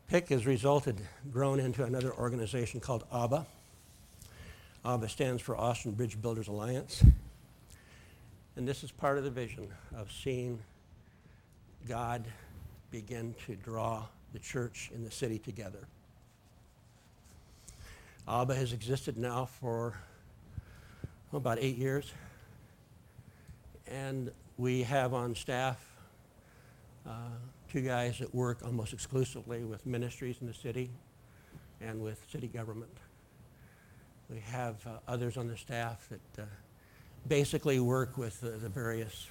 PIC 0.09 0.29
has 0.29 0.47
resulted, 0.47 1.01
grown 1.33 1.59
into 1.59 1.83
another 1.83 2.13
organization 2.13 2.79
called 2.79 3.05
ABBA. 3.13 3.45
ABBA 4.85 5.09
stands 5.09 5.43
for 5.43 5.57
Austin 5.57 5.93
Bridge 5.93 6.21
Builders 6.21 6.47
Alliance. 6.47 7.05
And 8.55 8.67
this 8.67 8.85
is 8.85 8.93
part 8.93 9.19
of 9.19 9.25
the 9.25 9.31
vision 9.31 9.69
of 9.97 10.13
seeing 10.13 10.61
God 11.89 12.25
begin 12.91 13.35
to 13.47 13.57
draw 13.57 14.05
the 14.33 14.39
church 14.39 14.91
in 14.95 15.03
the 15.03 15.11
city 15.11 15.39
together. 15.39 15.89
ABBA 18.29 18.55
has 18.55 18.73
existed 18.73 19.19
now 19.19 19.45
for 19.45 19.95
oh, 21.33 21.37
about 21.37 21.59
eight 21.61 21.77
years. 21.77 22.13
And 23.89 24.31
we 24.57 24.85
have 24.85 25.15
on 25.15 25.35
staff 25.35 25.85
uh, 27.07 27.11
two 27.77 27.83
guys 27.83 28.19
that 28.21 28.35
work 28.35 28.61
almost 28.65 28.95
exclusively 28.95 29.63
with 29.63 29.85
ministries 29.85 30.39
in 30.41 30.47
the 30.47 30.55
city 30.55 30.89
and 31.83 32.01
with 32.01 32.19
city 32.33 32.49
government. 32.49 32.97
We 34.31 34.41
have 34.41 34.77
uh, 34.87 34.93
others 35.07 35.37
on 35.37 35.47
the 35.47 35.59
staff 35.59 36.09
that 36.09 36.43
uh, 36.43 36.47
basically 37.29 37.79
work 37.79 38.17
with 38.17 38.41
the, 38.41 38.53
the 38.53 38.71
various 38.71 39.29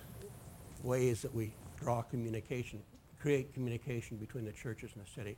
ways 0.84 1.24
that 1.24 1.34
we 1.34 1.54
draw 1.80 2.04
communication, 2.04 2.84
create 3.20 3.52
communication 3.52 4.18
between 4.18 4.46
the 4.46 4.52
churches 4.52 4.92
and 4.94 5.04
the 5.04 5.10
city. 5.10 5.38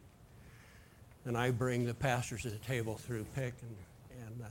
And 1.23 1.37
I 1.37 1.51
bring 1.51 1.85
the 1.85 1.93
pastors 1.93 2.41
to 2.41 2.49
the 2.49 2.57
table 2.57 2.97
through 2.97 3.25
PIC. 3.35 3.53
And, 3.61 4.25
and, 4.27 4.41
uh, 4.41 4.47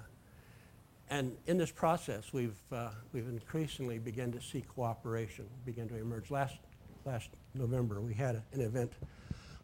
and 1.10 1.36
in 1.46 1.58
this 1.58 1.72
process, 1.72 2.32
we've, 2.32 2.56
uh, 2.72 2.88
we've 3.12 3.28
increasingly 3.28 3.98
begun 3.98 4.32
to 4.32 4.40
see 4.40 4.62
cooperation 4.62 5.44
begin 5.66 5.90
to 5.90 5.96
emerge. 5.98 6.30
Last, 6.30 6.56
last 7.06 7.30
November, 7.54 8.00
we 8.00 8.12
had 8.12 8.42
an 8.52 8.60
event 8.60 8.92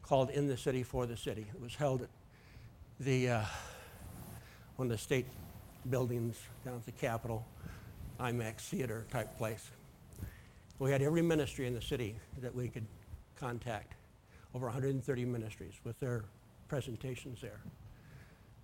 called 0.02 0.30
In 0.30 0.46
the 0.46 0.56
City 0.56 0.84
for 0.84 1.06
the 1.06 1.16
City. 1.16 1.44
It 1.52 1.60
was 1.60 1.74
held 1.74 2.02
at 2.02 2.08
the, 3.00 3.28
uh, 3.28 3.44
one 4.76 4.86
of 4.86 4.92
the 4.92 4.98
state 4.98 5.26
buildings 5.90 6.38
down 6.64 6.76
at 6.76 6.86
the 6.86 6.92
Capitol, 6.92 7.44
IMAX 8.20 8.60
theater 8.60 9.04
type 9.10 9.36
place. 9.36 9.70
We 10.78 10.92
had 10.92 11.02
every 11.02 11.22
ministry 11.22 11.66
in 11.66 11.74
the 11.74 11.82
city 11.82 12.14
that 12.40 12.54
we 12.54 12.68
could 12.68 12.86
contact, 13.36 13.94
over 14.54 14.66
130 14.66 15.24
ministries 15.24 15.74
with 15.82 15.98
their 15.98 16.24
presentations 16.68 17.40
there. 17.40 17.60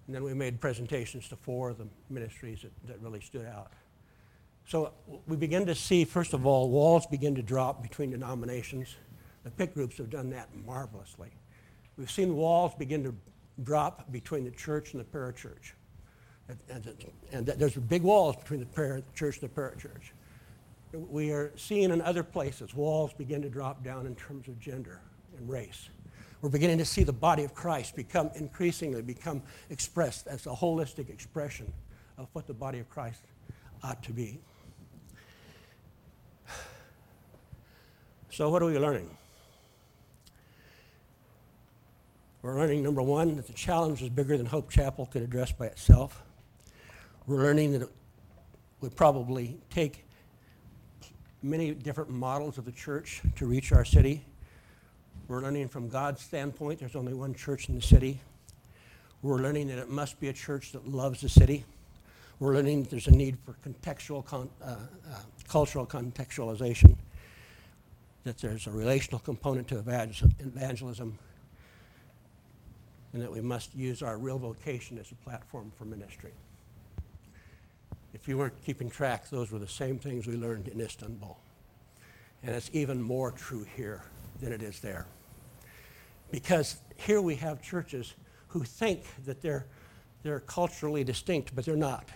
And 0.06 0.14
then 0.14 0.22
we 0.22 0.34
made 0.34 0.60
presentations 0.60 1.28
to 1.28 1.36
four 1.36 1.70
of 1.70 1.78
the 1.78 1.88
ministries 2.10 2.62
that, 2.62 2.72
that 2.86 3.00
really 3.00 3.20
stood 3.20 3.46
out. 3.46 3.72
So 4.68 4.92
we 5.26 5.36
begin 5.36 5.64
to 5.64 5.74
see, 5.74 6.04
first 6.04 6.34
of 6.34 6.44
all, 6.44 6.68
walls 6.68 7.06
begin 7.06 7.34
to 7.36 7.42
drop 7.42 7.82
between 7.82 8.10
denominations. 8.10 8.96
The 9.42 9.50
PIC 9.50 9.72
groups 9.72 9.96
have 9.96 10.10
done 10.10 10.28
that 10.30 10.50
marvelously. 10.66 11.30
We've 11.96 12.10
seen 12.10 12.36
walls 12.36 12.74
begin 12.74 13.02
to 13.04 13.14
drop 13.62 14.12
between 14.12 14.44
the 14.44 14.50
church 14.50 14.92
and 14.92 15.00
the 15.00 15.06
parachurch. 15.06 15.72
And, 16.48 16.58
and, 16.68 17.06
and 17.32 17.46
there's 17.46 17.76
big 17.76 18.02
walls 18.02 18.36
between 18.36 18.60
the 18.60 18.66
parachurch 18.66 19.40
and 19.40 19.42
the 19.42 19.48
parachurch. 19.48 20.10
We 20.92 21.30
are 21.30 21.50
seeing 21.56 21.90
in 21.90 22.02
other 22.02 22.22
places 22.22 22.74
walls 22.74 23.14
begin 23.14 23.40
to 23.40 23.48
drop 23.48 23.82
down 23.82 24.06
in 24.06 24.14
terms 24.16 24.48
of 24.48 24.60
gender 24.60 25.00
and 25.38 25.48
race. 25.48 25.88
We're 26.42 26.50
beginning 26.50 26.76
to 26.76 26.84
see 26.84 27.04
the 27.04 27.12
body 27.12 27.42
of 27.42 27.54
Christ 27.54 27.96
become 27.96 28.30
increasingly 28.34 29.00
become 29.00 29.42
expressed 29.70 30.26
as 30.26 30.46
a 30.46 30.50
holistic 30.50 31.08
expression 31.08 31.72
of 32.18 32.28
what 32.34 32.46
the 32.46 32.54
body 32.54 32.80
of 32.80 32.90
Christ 32.90 33.22
ought 33.82 34.02
to 34.02 34.12
be. 34.12 34.40
So, 38.30 38.50
what 38.50 38.62
are 38.62 38.66
we 38.66 38.78
learning? 38.78 39.08
We're 42.42 42.58
learning, 42.58 42.82
number 42.82 43.02
one, 43.02 43.36
that 43.36 43.46
the 43.46 43.52
challenge 43.54 44.02
is 44.02 44.10
bigger 44.10 44.36
than 44.36 44.46
Hope 44.46 44.70
Chapel 44.70 45.06
could 45.06 45.22
address 45.22 45.50
by 45.50 45.66
itself. 45.66 46.22
We're 47.26 47.42
learning 47.42 47.72
that 47.72 47.82
it 47.82 47.90
would 48.80 48.94
probably 48.94 49.58
take 49.70 50.04
many 51.42 51.72
different 51.72 52.10
models 52.10 52.58
of 52.58 52.64
the 52.64 52.72
church 52.72 53.22
to 53.36 53.46
reach 53.46 53.72
our 53.72 53.84
city. 53.84 54.24
We're 55.26 55.42
learning 55.42 55.68
from 55.68 55.88
God's 55.88 56.22
standpoint, 56.22 56.80
there's 56.80 56.96
only 56.96 57.14
one 57.14 57.34
church 57.34 57.68
in 57.68 57.74
the 57.74 57.82
city. 57.82 58.20
We're 59.22 59.38
learning 59.38 59.68
that 59.68 59.78
it 59.78 59.88
must 59.88 60.20
be 60.20 60.28
a 60.28 60.32
church 60.32 60.72
that 60.72 60.86
loves 60.86 61.22
the 61.22 61.28
city. 61.28 61.64
We're 62.38 62.54
learning 62.54 62.82
that 62.84 62.90
there's 62.90 63.08
a 63.08 63.12
need 63.12 63.36
for 63.44 63.56
contextual, 63.66 64.24
con, 64.24 64.48
uh, 64.62 64.66
uh, 64.66 64.76
cultural 65.48 65.86
contextualization, 65.86 66.96
that 68.24 68.38
there's 68.38 68.66
a 68.66 68.70
relational 68.70 69.20
component 69.20 69.68
to 69.68 69.78
evangelism, 69.78 71.18
and 73.12 73.22
that 73.22 73.32
we 73.32 73.40
must 73.40 73.74
use 73.74 74.02
our 74.02 74.18
real 74.18 74.38
vocation 74.38 74.98
as 74.98 75.10
a 75.10 75.14
platform 75.14 75.72
for 75.76 75.84
ministry. 75.84 76.32
If 78.14 78.26
you 78.28 78.38
weren't 78.38 78.60
keeping 78.64 78.90
track, 78.90 79.28
those 79.30 79.50
were 79.50 79.58
the 79.58 79.68
same 79.68 79.98
things 79.98 80.26
we 80.26 80.36
learned 80.36 80.68
in 80.68 80.80
Istanbul. 80.80 81.38
And 82.42 82.54
it's 82.54 82.70
even 82.72 83.00
more 83.00 83.32
true 83.32 83.66
here 83.76 84.02
than 84.40 84.52
it 84.52 84.62
is 84.62 84.80
there. 84.80 85.06
Because 86.30 86.76
here 86.96 87.20
we 87.20 87.34
have 87.36 87.62
churches 87.62 88.14
who 88.48 88.62
think 88.62 89.04
that 89.24 89.40
they're, 89.40 89.66
they're 90.22 90.40
culturally 90.40 91.04
distinct, 91.04 91.54
but 91.54 91.64
they're 91.64 91.76
not. 91.76 92.08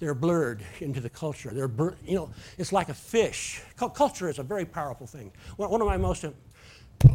They're 0.00 0.14
blurred 0.14 0.62
into 0.80 1.00
the 1.00 1.10
culture. 1.10 1.50
They're, 1.52 1.68
blur, 1.68 1.94
you 2.04 2.16
know, 2.16 2.30
it's 2.56 2.72
like 2.72 2.88
a 2.88 2.94
fish. 2.94 3.60
Culture 3.76 4.30
is 4.30 4.38
a 4.38 4.42
very 4.42 4.64
powerful 4.64 5.06
thing. 5.06 5.30
One 5.56 5.80
of 5.80 5.86
my 5.86 5.98
most, 5.98 6.24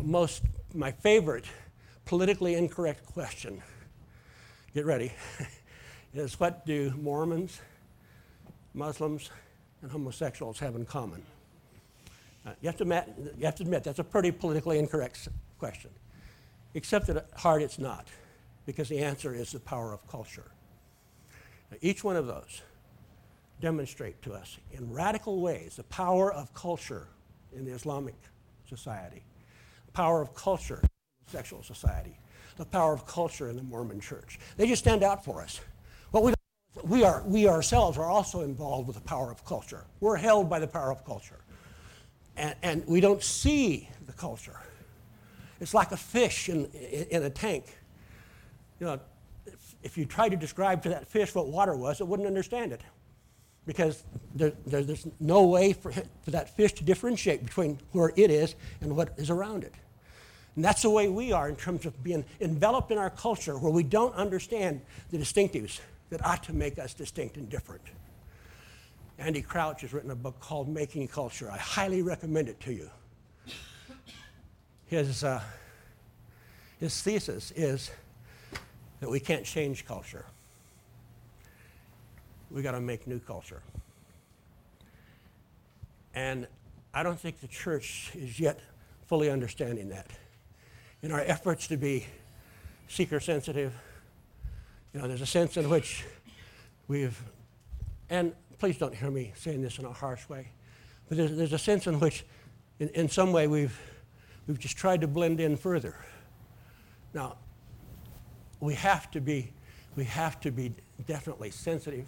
most, 0.04 0.44
my 0.74 0.92
favorite 0.92 1.46
politically 2.06 2.54
incorrect 2.54 3.04
question, 3.08 3.62
get 4.76 4.86
ready, 4.86 5.12
is 6.14 6.40
what 6.40 6.64
do 6.68 6.94
Mormons, 7.02 7.60
Muslims, 8.76 9.32
and 9.82 9.92
homosexuals 9.92 10.60
have 10.60 10.76
in 10.76 10.86
common? 10.86 11.24
Uh, 12.46 12.52
you, 12.62 12.68
have 12.68 12.78
to 12.78 12.84
admit, 12.84 13.12
you 13.36 13.46
have 13.46 13.56
to 13.56 13.64
admit 13.64 13.84
that's 13.84 13.98
a 13.98 14.04
pretty 14.04 14.32
politically 14.32 14.78
incorrect 14.78 15.28
question, 15.58 15.90
except 16.76 17.08
that 17.08 17.18
at 17.18 17.32
heart 17.36 17.64
it's 17.64 17.80
not, 17.80 18.08
because 18.68 18.88
the 18.90 19.00
answer 19.00 19.34
is 19.34 19.52
the 19.52 19.60
power 19.60 19.92
of 19.92 20.08
culture. 20.08 20.52
Now, 21.72 21.78
each 21.82 22.04
one 22.04 22.16
of 22.16 22.28
those 22.28 22.62
demonstrate 23.62 24.22
to 24.24 24.34
us 24.34 24.58
in 24.72 24.92
radical 24.92 25.42
ways 25.42 25.76
the 25.76 25.84
power 25.84 26.34
of 26.34 26.54
culture 26.54 27.08
in 27.54 27.66
the 27.66 27.72
Islamic 27.72 28.16
society, 28.68 29.24
the 29.86 29.92
power 29.92 30.22
of 30.22 30.34
culture 30.36 30.80
in 30.82 30.90
the 31.26 31.32
sexual 31.32 31.64
society, 31.64 32.18
the 32.58 32.66
power 32.66 32.94
of 32.94 33.06
culture 33.08 33.50
in 33.50 33.56
the 33.56 33.64
Mormon 33.64 34.00
church. 34.00 34.40
They 34.58 34.68
just 34.68 34.84
stand 34.84 35.04
out 35.04 35.24
for 35.24 35.42
us. 35.42 35.60
What 36.12 36.24
we 36.24 36.34
we, 36.84 37.04
are, 37.04 37.24
we 37.26 37.48
ourselves 37.48 37.98
are 37.98 38.10
also 38.10 38.42
involved 38.42 38.88
with 38.88 38.98
the 38.98 39.02
power 39.02 39.32
of 39.32 39.46
culture. 39.46 39.86
We're 40.00 40.18
held 40.18 40.50
by 40.50 40.60
the 40.60 40.68
power 40.68 40.92
of 40.92 41.06
culture. 41.06 41.40
And, 42.38 42.56
and 42.62 42.84
we 42.86 43.00
don't 43.00 43.24
see 43.24 43.90
the 44.06 44.14
culture. 44.14 44.60
It's 45.62 45.74
like 45.74 45.92
a 45.92 45.98
fish 45.98 46.50
in, 46.50 46.66
in, 46.66 47.06
in 47.12 47.24
a 47.24 47.30
tank. 47.30 47.78
You 48.80 48.88
know, 48.88 49.00
if 49.84 49.98
you 49.98 50.06
tried 50.06 50.30
to 50.30 50.38
describe 50.38 50.84
to 50.84 50.90
that 50.90 51.08
fish 51.08 51.34
what 51.34 51.48
water 51.48 51.76
was, 51.76 52.02
it 52.02 52.08
wouldn't 52.08 52.28
understand 52.28 52.74
it. 52.74 52.82
Because 53.66 54.04
there, 54.36 54.54
there- 54.66 54.84
there's 54.84 55.08
no 55.20 55.44
way 55.44 55.74
for, 55.74 55.92
for 55.92 56.32
that 56.32 56.56
fish 56.56 56.74
to 56.74 56.84
differentiate 56.84 57.44
between 57.44 57.80
where 57.92 58.12
it 58.16 58.30
is 58.30 58.56
and 58.82 58.96
what 58.96 59.14
is 59.18 59.30
around 59.30 59.64
it. 59.64 59.74
And 60.56 60.64
that's 60.64 60.84
the 60.84 60.90
way 60.90 61.10
we 61.10 61.32
are 61.34 61.50
in 61.50 61.56
terms 61.56 61.86
of 61.86 62.02
being 62.04 62.24
enveloped 62.40 62.92
in 62.92 62.98
our 62.98 63.10
culture 63.10 63.58
where 63.58 63.72
we 63.72 63.84
don't 63.84 64.16
understand 64.16 64.82
the 65.10 65.18
distinctives 65.18 65.80
that 66.10 66.24
ought 66.26 66.44
to 66.44 66.54
make 66.54 66.80
us 66.80 66.94
distinct 66.94 67.36
and 67.38 67.50
different. 67.50 67.82
Andy 69.18 69.42
Crouch 69.42 69.82
has 69.82 69.94
written 69.94 70.12
a 70.12 70.16
book 70.16 70.40
called 70.40 70.70
Making 70.70 71.08
Culture. 71.08 71.50
I 71.52 71.58
highly 71.58 72.02
recommend 72.02 72.48
it 72.50 72.60
to 72.62 72.74
you. 72.74 72.90
His, 74.88 75.24
uh, 75.24 75.42
his 76.80 77.02
thesis 77.02 77.52
is 77.56 77.92
that 79.00 79.10
we 79.10 79.20
can't 79.20 79.46
change 79.46 79.86
culture. 79.86 80.26
We 82.52 82.62
got 82.62 82.72
to 82.72 82.82
make 82.82 83.08
new 83.08 83.20
culture. 83.20 83.62
And 86.14 86.48
I 86.94 87.04
don't 87.04 87.20
think 87.20 87.42
the 87.42 87.48
church 87.48 88.12
is 88.16 88.40
yet 88.40 88.60
fully 89.08 89.30
understanding 89.30 89.90
that. 89.90 90.08
In 91.02 91.12
our 91.12 91.22
efforts 91.22 91.68
to 91.68 91.78
be 91.78 92.08
seeker 92.88 93.20
sensitive, 93.20 93.74
you 94.94 95.02
know, 95.02 95.08
there's 95.08 95.22
a 95.22 95.26
sense 95.26 95.58
in 95.58 95.70
which 95.70 96.06
we've, 96.88 97.22
and 98.10 98.34
please 98.60 98.78
don't 98.78 98.96
hear 98.96 99.12
me 99.12 99.34
saying 99.36 99.62
this 99.62 99.78
in 99.78 99.86
a 99.86 99.92
harsh 99.92 100.28
way, 100.30 100.48
but 101.10 101.18
there's, 101.18 101.36
there's 101.36 101.54
a 101.54 101.60
sense 101.60 101.86
in 101.86 102.00
which, 102.00 102.26
in, 102.80 102.88
in 102.90 103.10
some 103.10 103.34
way, 103.34 103.48
we've, 103.48 103.78
we've 104.48 104.60
just 104.60 104.78
tried 104.78 105.02
to 105.02 105.08
blend 105.08 105.42
in 105.42 105.58
further. 105.58 105.96
Now, 107.14 107.38
we 108.62 108.74
have 108.76 109.12
to 109.12 109.20
be, 109.20 109.52
we 109.96 110.06
have 110.06 110.40
to 110.42 110.52
be 110.52 110.74
definitely 111.06 111.52
sensitive 111.52 112.08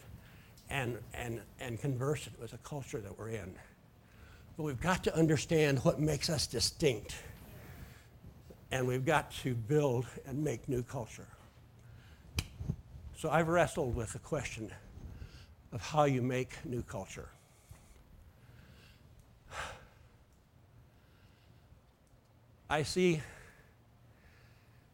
and, 0.69 0.97
and, 1.13 1.41
and 1.59 1.79
conversant 1.79 2.39
with 2.39 2.51
the 2.51 2.57
culture 2.57 2.99
that 2.99 3.17
we're 3.17 3.29
in. 3.29 3.53
But 4.55 4.63
we've 4.63 4.81
got 4.81 5.03
to 5.05 5.15
understand 5.15 5.79
what 5.79 5.99
makes 5.99 6.29
us 6.29 6.47
distinct. 6.47 7.15
And 8.71 8.87
we've 8.87 9.05
got 9.05 9.31
to 9.43 9.55
build 9.55 10.05
and 10.25 10.43
make 10.43 10.67
new 10.67 10.83
culture. 10.83 11.27
So 13.15 13.29
I've 13.29 13.47
wrestled 13.47 13.95
with 13.95 14.13
the 14.13 14.19
question 14.19 14.71
of 15.71 15.81
how 15.81 16.03
you 16.03 16.21
make 16.21 16.53
new 16.65 16.81
culture. 16.81 17.29
I 22.69 22.83
see 22.83 23.21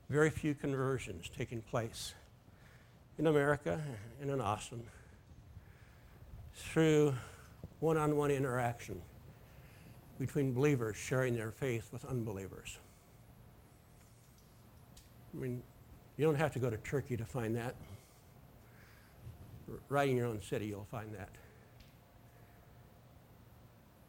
very 0.10 0.30
few 0.30 0.54
conversions 0.54 1.30
taking 1.36 1.62
place 1.62 2.14
in 3.18 3.26
America 3.28 3.82
and 4.22 4.30
in 4.30 4.40
Austin 4.40 4.84
through 6.54 7.14
one 7.80 7.98
on 7.98 8.16
one 8.16 8.32
interaction 8.32 9.02
between 10.20 10.54
believers 10.54 10.96
sharing 10.96 11.36
their 11.36 11.52
faith 11.52 11.90
with 11.92 12.06
unbelievers. 12.06 12.78
I 15.34 15.42
mean, 15.42 15.64
you 16.18 16.26
don't 16.26 16.36
have 16.36 16.54
to 16.54 16.60
go 16.60 16.70
to 16.70 16.78
Turkey 16.78 17.18
to 17.18 17.26
find 17.26 17.56
that. 17.56 17.76
Right 19.90 20.10
in 20.10 20.16
your 20.16 20.28
own 20.28 20.42
city, 20.42 20.68
you'll 20.68 20.88
find 20.92 21.14
that. 21.16 21.30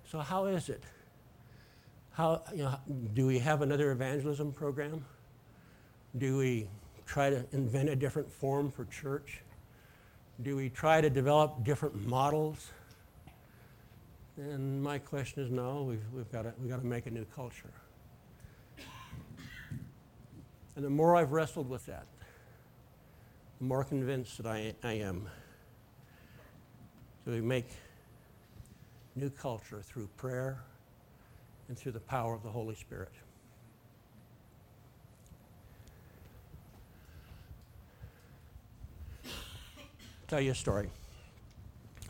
So, 0.04 0.18
how 0.18 0.46
is 0.46 0.68
it? 0.68 0.82
How, 2.12 2.42
you 2.54 2.64
know, 2.64 2.78
do 3.14 3.26
we 3.26 3.38
have 3.38 3.62
another 3.62 3.90
evangelism 3.90 4.52
program? 4.52 5.04
Do 6.18 6.36
we 6.36 6.68
try 7.06 7.30
to 7.30 7.44
invent 7.52 7.88
a 7.88 7.96
different 7.96 8.30
form 8.30 8.70
for 8.70 8.84
church? 8.84 9.40
Do 10.42 10.56
we 10.56 10.68
try 10.68 11.00
to 11.00 11.08
develop 11.08 11.62
different 11.62 12.06
models? 12.06 12.70
And 14.36 14.82
my 14.82 14.98
question 14.98 15.44
is 15.44 15.50
no, 15.50 15.82
we've, 15.82 16.02
we've 16.12 16.30
got 16.32 16.42
to 16.42 16.52
we've 16.60 16.70
got 16.70 16.80
to 16.80 16.86
make 16.86 17.06
a 17.06 17.10
new 17.10 17.24
culture. 17.36 17.72
And 20.76 20.84
the 20.84 20.90
more 20.90 21.14
I've 21.14 21.30
wrestled 21.30 21.70
with 21.70 21.86
that, 21.86 22.06
the 23.60 23.64
more 23.64 23.84
convinced 23.84 24.38
that 24.38 24.46
I, 24.46 24.74
I 24.82 24.94
am 24.94 25.28
that 27.24 27.30
we 27.30 27.40
make 27.40 27.68
new 29.14 29.30
culture 29.30 29.80
through 29.82 30.08
prayer 30.16 30.58
and 31.68 31.78
through 31.78 31.92
the 31.92 32.00
power 32.00 32.34
of 32.34 32.42
the 32.42 32.50
Holy 32.50 32.74
Spirit. 32.74 33.12
Tell 40.34 40.40
you 40.40 40.50
a 40.50 40.54
story, 40.56 40.90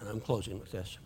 and 0.01 0.09
I'm 0.09 0.18
closing 0.18 0.59
with 0.59 0.72
this. 0.72 0.97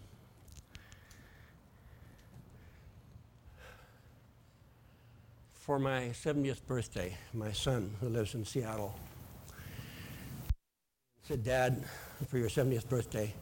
For 5.53 5.81
my 5.81 6.11
70th 6.11 6.65
birthday, 6.65 7.17
my 7.35 7.51
son, 7.51 7.93
who 8.01 8.09
lives 8.09 8.35
in 8.35 8.45
Seattle, 8.45 8.95
said, 11.27 11.43
Dad, 11.43 11.83
for 12.29 12.39
your 12.39 12.49
70th 12.49 12.89
birthday, 12.89 13.35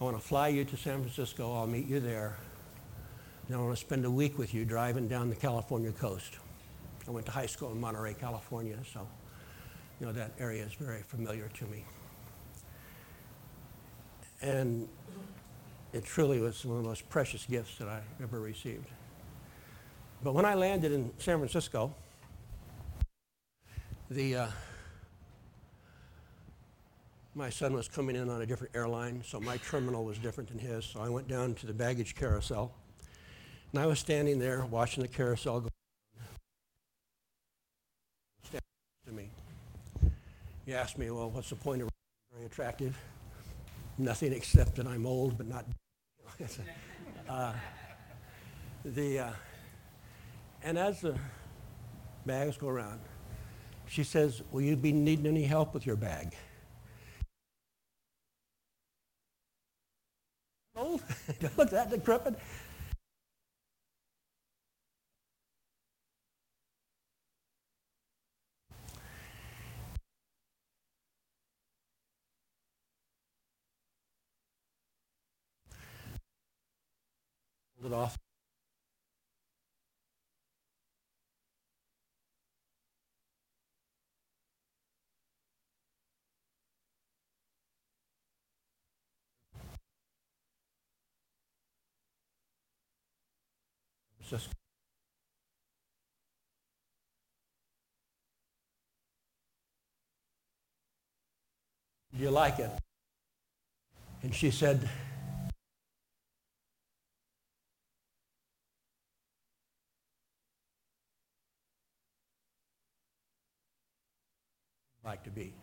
I 0.00 0.04
want 0.04 0.16
to 0.16 0.22
fly 0.22 0.46
you 0.46 0.64
to 0.64 0.76
San 0.76 1.00
Francisco. 1.00 1.56
I'll 1.56 1.66
meet 1.66 1.88
you 1.88 1.98
there. 1.98 2.36
And 3.48 3.56
I 3.56 3.58
want 3.58 3.76
to 3.76 3.80
spend 3.80 4.04
a 4.04 4.10
week 4.12 4.38
with 4.38 4.54
you 4.54 4.64
driving 4.64 5.08
down 5.08 5.28
the 5.28 5.34
California 5.34 5.90
coast. 5.90 6.38
I 7.08 7.10
went 7.10 7.26
to 7.26 7.32
high 7.32 7.46
school 7.46 7.72
in 7.72 7.80
Monterey, 7.80 8.14
California, 8.14 8.78
so 8.92 9.08
you 9.98 10.06
know 10.06 10.12
that 10.12 10.30
area 10.38 10.64
is 10.64 10.74
very 10.74 11.02
familiar 11.02 11.48
to 11.48 11.64
me. 11.64 11.84
And 14.42 14.88
it 15.92 16.04
truly 16.04 16.40
was 16.40 16.64
one 16.64 16.76
of 16.76 16.82
the 16.82 16.88
most 16.88 17.08
precious 17.08 17.46
gifts 17.46 17.78
that 17.78 17.88
I 17.88 18.00
ever 18.22 18.40
received. 18.40 18.88
But 20.22 20.34
when 20.34 20.44
I 20.44 20.54
landed 20.54 20.92
in 20.92 21.10
San 21.18 21.38
Francisco, 21.38 21.94
the 24.10 24.36
uh, 24.36 24.46
my 27.34 27.50
son 27.50 27.74
was 27.74 27.88
coming 27.88 28.16
in 28.16 28.30
on 28.30 28.40
a 28.40 28.46
different 28.46 28.74
airline, 28.74 29.22
so 29.24 29.38
my 29.40 29.58
terminal 29.58 30.04
was 30.04 30.18
different 30.18 30.48
than 30.48 30.58
his. 30.58 30.84
So 30.84 31.00
I 31.00 31.08
went 31.08 31.28
down 31.28 31.54
to 31.56 31.66
the 31.66 31.74
baggage 31.74 32.14
carousel, 32.14 32.72
and 33.72 33.80
I 33.80 33.86
was 33.86 33.98
standing 33.98 34.38
there 34.38 34.64
watching 34.64 35.02
the 35.02 35.08
carousel 35.08 35.60
go. 35.60 35.68
To 39.06 39.12
me. 39.12 39.28
He 40.64 40.74
asked 40.74 40.98
me, 40.98 41.10
"Well, 41.10 41.30
what's 41.30 41.50
the 41.50 41.56
point 41.56 41.82
of 41.82 41.88
very 42.32 42.46
attractive?" 42.46 42.98
Nothing 43.98 44.32
except 44.32 44.76
that 44.76 44.86
I'm 44.86 45.06
old, 45.06 45.38
but 45.38 45.46
not. 45.46 45.64
uh, 47.28 47.52
the 48.84 49.18
uh, 49.18 49.30
and 50.62 50.78
as 50.78 51.00
the 51.00 51.18
bags 52.26 52.58
go 52.58 52.68
around, 52.68 53.00
she 53.86 54.04
says, 54.04 54.42
"Will 54.52 54.60
you 54.60 54.76
be 54.76 54.92
needing 54.92 55.26
any 55.26 55.44
help 55.44 55.72
with 55.72 55.86
your 55.86 55.96
bag?" 55.96 56.34
Old? 60.76 61.02
Look 61.56 61.70
that 61.70 61.88
decrepit. 61.88 62.38
It 77.86 77.92
off. 77.92 78.16
Just 94.28 94.48
Do 102.16 102.22
you 102.22 102.30
like 102.30 102.58
it? 102.58 102.70
And 104.22 104.34
she 104.34 104.50
said, 104.50 104.88
like 115.06 115.22
to 115.24 115.30
be. 115.30 115.54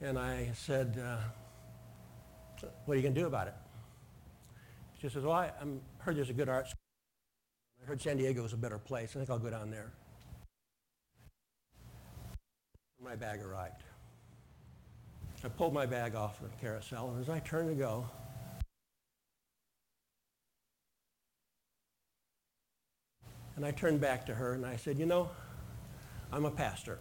And 0.00 0.18
I 0.18 0.50
said, 0.54 0.96
uh, 1.04 1.18
what 2.84 2.94
are 2.94 2.96
you 2.96 3.02
going 3.02 3.14
to 3.14 3.20
do 3.20 3.26
about 3.26 3.48
it? 3.48 3.54
She 5.00 5.08
says, 5.08 5.24
well, 5.24 5.32
I 5.32 5.50
I'm, 5.60 5.80
heard 5.98 6.16
there's 6.16 6.30
a 6.30 6.34
good 6.34 6.48
art 6.48 6.68
school. 6.68 6.78
I 7.82 7.86
heard 7.86 8.00
San 8.00 8.16
Diego 8.16 8.44
is 8.44 8.52
a 8.52 8.56
better 8.56 8.78
place. 8.78 9.10
I 9.14 9.18
think 9.18 9.28
I'll 9.28 9.38
go 9.38 9.50
down 9.50 9.70
there. 9.70 9.92
my 13.04 13.14
bag 13.14 13.42
arrived. 13.42 13.82
I 15.44 15.48
pulled 15.48 15.74
my 15.74 15.84
bag 15.84 16.14
off 16.14 16.40
the 16.40 16.48
carousel, 16.58 17.10
and 17.10 17.20
as 17.20 17.28
I 17.28 17.38
turned 17.40 17.68
to 17.68 17.74
go, 17.74 18.06
and 23.56 23.66
I 23.66 23.70
turned 23.72 24.00
back 24.00 24.24
to 24.26 24.34
her 24.34 24.54
and 24.54 24.64
I 24.64 24.76
said, 24.76 24.98
You 24.98 25.04
know, 25.04 25.28
I'm 26.32 26.46
a 26.46 26.50
pastor. 26.50 26.98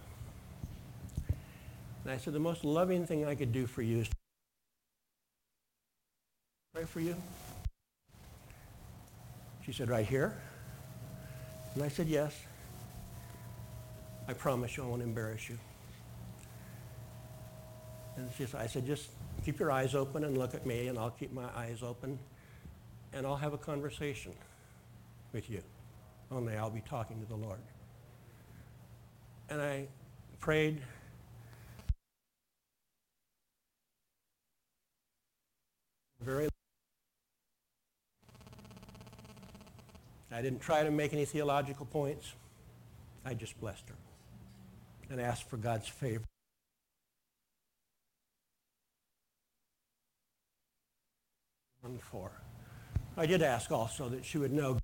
And 2.04 2.12
I 2.12 2.18
said, 2.18 2.34
The 2.34 2.39
most 2.39 2.64
loving 2.64 3.06
thing 3.06 3.26
I 3.26 3.36
could 3.36 3.51
do 3.51 3.68
for 3.68 3.82
you 3.82 3.99
is 3.99 4.10
pray 6.74 6.86
for 6.86 6.99
you. 6.99 7.16
She 9.66 9.72
said, 9.72 9.89
Right 9.89 10.06
here? 10.06 10.38
And 11.76 11.84
I 11.84 11.88
said, 11.88 12.08
Yes. 12.08 12.36
I 14.28 14.34
promise 14.34 14.78
you 14.78 14.84
I 14.84 14.88
won't 14.88 15.01
embarrass 15.01 15.49
you. 15.49 15.58
And 18.16 18.30
she 18.38 18.45
said, 18.45 18.62
I 18.62 18.68
said, 18.68 18.86
just 18.86 19.10
keep 19.43 19.60
your 19.60 19.72
eyes 19.72 19.95
open 19.95 20.24
and 20.24 20.38
look 20.38 20.54
at 20.54 20.66
me, 20.66 20.88
and 20.88 20.97
I'll 20.97 21.10
keep 21.10 21.34
my 21.34 21.45
eyes 21.56 21.82
open, 21.84 22.20
and 23.12 23.26
I'll 23.26 23.36
have 23.36 23.54
a 23.54 23.58
conversation 23.58 24.34
with 25.34 25.49
you. 25.49 25.62
Only 26.32 26.56
I'll 26.56 26.70
be 26.70 26.84
talking 26.88 27.20
to 27.20 27.26
the 27.28 27.36
Lord. 27.36 27.60
And 29.49 29.62
I 29.62 29.88
prayed. 30.39 30.82
Very. 36.24 36.47
I 40.32 40.41
didn't 40.41 40.61
try 40.61 40.84
to 40.84 40.89
make 40.89 41.11
any 41.11 41.26
theological 41.26 41.86
points. 41.86 42.34
I 43.26 43.34
just 43.34 43.59
blessed 43.59 43.89
her 43.89 43.95
and 45.09 45.19
asked 45.19 45.49
for 45.49 45.57
God's 45.57 45.88
favor. 45.88 46.24
One 51.82 51.99
four. 51.99 52.32
I 53.17 53.26
did 53.26 53.41
ask 53.41 53.69
also 53.69 54.07
that 54.07 54.24
she 54.24 54.38
would 54.38 54.53
know 54.53 54.80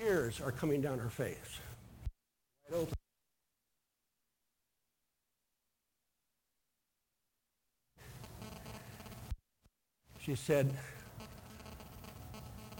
tears 0.00 0.40
are 0.40 0.50
coming 0.50 0.80
down 0.80 0.98
her 0.98 1.10
face. 1.10 1.60
Wide 2.68 2.80
open. 2.80 2.94
She 10.22 10.34
said, 10.34 10.72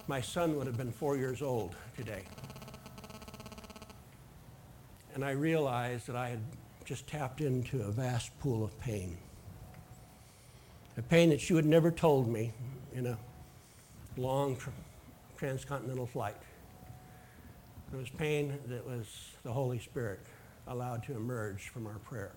my 0.07 0.21
son 0.21 0.57
would 0.57 0.67
have 0.67 0.77
been 0.77 0.93
four 0.93 1.17
years 1.17 1.41
old 1.41 1.75
today. 1.97 2.25
And 5.15 5.25
I 5.25 5.31
realized 5.31 6.07
that 6.09 6.17
I 6.17 6.29
had 6.29 6.41
just 6.85 7.07
tapped 7.07 7.41
into 7.41 7.83
a 7.83 7.91
vast 7.91 8.39
pool 8.41 8.65
of 8.65 8.79
pain. 8.81 9.17
A 10.97 11.03
pain 11.03 11.31
that 11.31 11.41
she 11.41 11.55
had 11.55 11.65
never 11.65 11.91
told 11.91 12.29
me 12.29 12.53
in 12.93 13.07
a 13.07 13.17
long 14.17 14.57
tr- 14.57 14.71
transcontinental 15.39 16.07
flight. 16.07 16.37
It 17.93 17.97
was 17.97 18.11
pain 18.11 18.59
that 18.67 18.87
was 18.87 19.07
the 19.45 19.53
Holy 19.53 19.79
Spirit 19.79 20.21
allowed 20.67 21.05
to 21.05 21.13
emerge 21.13 21.69
from 21.69 21.87
our 21.87 21.99
prayer. 22.01 22.33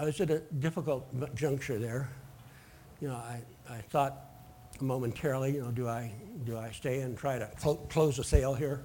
I 0.00 0.04
was 0.04 0.18
at 0.18 0.30
a 0.30 0.38
difficult 0.60 1.34
juncture 1.34 1.78
there. 1.78 2.08
You 3.02 3.08
know, 3.08 3.16
I, 3.16 3.42
I 3.68 3.82
thought 3.82 4.30
momentarily, 4.80 5.56
you 5.56 5.60
know, 5.60 5.70
do 5.70 5.88
I, 5.88 6.10
do 6.46 6.56
I 6.56 6.70
stay 6.70 7.00
and 7.00 7.18
try 7.18 7.38
to 7.38 7.46
clo- 7.60 7.86
close 7.90 8.16
the 8.16 8.24
sale 8.24 8.54
here? 8.54 8.82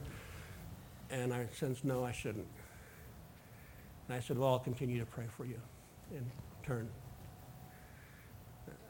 And 1.10 1.34
I 1.34 1.48
sensed, 1.54 1.86
no, 1.86 2.04
I 2.04 2.12
shouldn't. 2.12 2.48
And 4.10 4.18
I 4.18 4.20
said, 4.20 4.38
well, 4.38 4.50
I'll 4.50 4.60
continue 4.60 5.00
to 5.00 5.06
pray 5.06 5.24
for 5.38 5.46
you. 5.46 5.58
And 6.12 6.30
turn. 6.64 6.90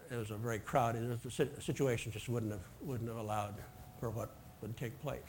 It 0.09 0.15
was 0.15 0.31
a 0.31 0.35
very 0.35 0.57
crowded, 0.57 1.07
the 1.21 1.61
situation 1.61 2.11
just 2.11 2.27
wouldn't 2.27 2.53
have, 2.53 2.65
wouldn't 2.81 3.07
have 3.07 3.19
allowed 3.19 3.53
for 3.99 4.09
what 4.09 4.35
would 4.61 4.75
take 4.75 4.99
place. 4.99 5.21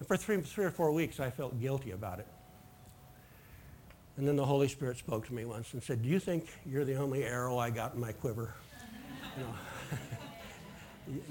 And 0.00 0.08
for 0.08 0.16
three, 0.16 0.40
three 0.40 0.64
or 0.64 0.72
four 0.72 0.90
weeks, 0.90 1.20
I 1.20 1.30
felt 1.30 1.60
guilty 1.60 1.92
about 1.92 2.18
it. 2.18 2.26
And 4.20 4.28
then 4.28 4.36
the 4.36 4.44
Holy 4.44 4.68
Spirit 4.68 4.98
spoke 4.98 5.26
to 5.28 5.34
me 5.34 5.46
once 5.46 5.72
and 5.72 5.82
said, 5.82 6.02
do 6.02 6.08
you 6.10 6.20
think 6.20 6.46
you're 6.66 6.84
the 6.84 6.96
only 6.96 7.24
arrow 7.24 7.56
I 7.56 7.70
got 7.70 7.94
in 7.94 8.00
my 8.00 8.12
quiver? 8.12 8.52
You 9.34 9.44
know, 9.44 9.54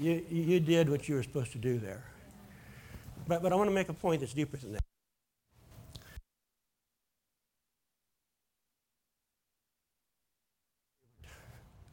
you, 0.00 0.24
you 0.28 0.58
did 0.58 0.90
what 0.90 1.08
you 1.08 1.14
were 1.14 1.22
supposed 1.22 1.52
to 1.52 1.58
do 1.58 1.78
there. 1.78 2.02
But, 3.28 3.44
but 3.44 3.52
I 3.52 3.54
want 3.54 3.70
to 3.70 3.74
make 3.74 3.90
a 3.90 3.92
point 3.92 4.22
that's 4.22 4.34
deeper 4.34 4.56
than 4.56 4.72
that. 4.72 4.82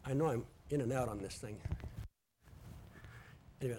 I 0.04 0.14
know 0.14 0.30
I'm 0.30 0.46
in 0.72 0.82
and 0.82 0.92
out 0.92 1.10
on 1.10 1.20
this 1.20 1.36
thing. 1.36 1.58
Anyway, 3.62 3.78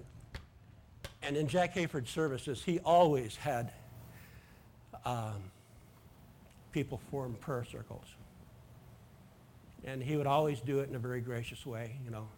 and 1.25 1.37
in 1.37 1.49
Jack 1.49 1.75
Hayford's 1.75 2.11
services, 2.11 2.63
he 2.63 2.79
always 2.79 3.35
had 3.35 3.73
um, 5.05 5.51
people 6.79 7.01
form 7.11 7.35
prayer 7.41 7.65
circles. 7.65 8.07
And 9.85 10.01
he 10.01 10.17
would 10.17 10.29
always 10.29 10.61
do 10.61 10.79
it 10.79 10.89
in 10.89 10.95
a 10.95 10.99
very 10.99 11.21
gracious 11.21 11.67
way, 11.67 11.99
you 12.05 12.11
know. 12.13 12.29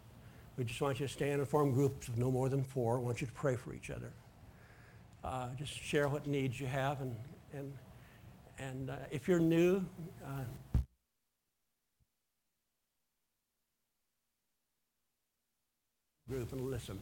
We 0.57 0.63
just 0.63 0.81
want 0.81 0.99
you 0.99 1.05
to 1.05 1.13
stand 1.13 1.39
and 1.41 1.47
form 1.47 1.73
groups 1.73 2.07
of 2.07 2.17
no 2.17 2.31
more 2.31 2.49
than 2.49 2.63
four. 2.63 2.97
I 2.97 3.01
want 3.01 3.21
you 3.21 3.27
to 3.27 3.33
pray 3.33 3.55
for 3.55 3.71
each 3.75 3.91
other. 3.91 4.11
Uh, 5.23 5.49
just 5.59 5.71
share 5.71 6.09
what 6.09 6.25
needs 6.25 6.59
you 6.59 6.65
have. 6.65 7.01
And, 7.01 7.15
and, 7.53 7.73
and 8.57 8.89
uh, 8.89 8.95
if 9.11 9.27
you're 9.27 9.39
new, 9.39 9.85
uh, 10.25 10.79
group 16.27 16.51
and 16.51 16.61
listen. 16.61 16.99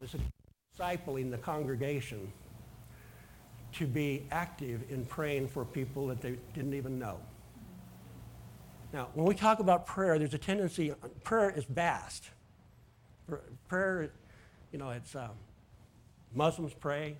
Was 0.00 0.16
discipling 0.78 1.30
the 1.30 1.36
congregation 1.36 2.32
to 3.72 3.86
be 3.86 4.26
active 4.30 4.82
in 4.88 5.04
praying 5.04 5.48
for 5.48 5.62
people 5.62 6.06
that 6.06 6.22
they 6.22 6.36
didn't 6.54 6.72
even 6.72 6.98
know. 6.98 7.18
Now, 8.94 9.08
when 9.12 9.26
we 9.26 9.34
talk 9.34 9.60
about 9.60 9.84
prayer, 9.84 10.18
there's 10.18 10.32
a 10.32 10.38
tendency, 10.38 10.94
prayer 11.22 11.50
is 11.50 11.64
vast. 11.64 12.30
Prayer, 13.68 14.10
you 14.72 14.78
know, 14.78 14.88
it's 14.88 15.14
um, 15.14 15.30
Muslims 16.34 16.72
pray, 16.72 17.18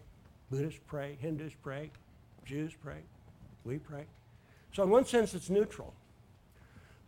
Buddhists 0.50 0.80
pray, 0.86 1.18
Hindus 1.20 1.52
pray, 1.62 1.90
Jews 2.46 2.72
pray, 2.82 3.02
we 3.64 3.76
pray. 3.76 4.06
So 4.72 4.82
in 4.82 4.90
one 4.90 5.04
sense, 5.04 5.34
it's 5.34 5.50
neutral. 5.50 5.92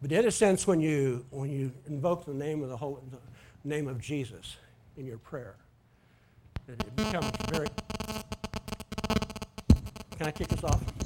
But 0.02 0.12
in 0.12 0.26
a 0.26 0.30
sense, 0.30 0.66
when 0.66 0.80
you, 0.80 1.24
when 1.30 1.50
you 1.50 1.72
invoke 1.86 2.26
the 2.26 2.34
name 2.34 2.62
of 2.62 2.68
the 2.68 2.76
whole, 2.76 3.02
the 3.10 3.18
name 3.68 3.88
of 3.88 4.00
Jesus 4.00 4.56
in 4.96 5.06
your 5.06 5.18
prayer, 5.18 5.56
That 6.66 6.80
it 6.80 6.96
becomes 6.96 7.30
very. 7.50 7.68
Can 10.16 10.26
I 10.26 10.30
take 10.30 10.48
this 10.48 10.62
off? 10.64 11.01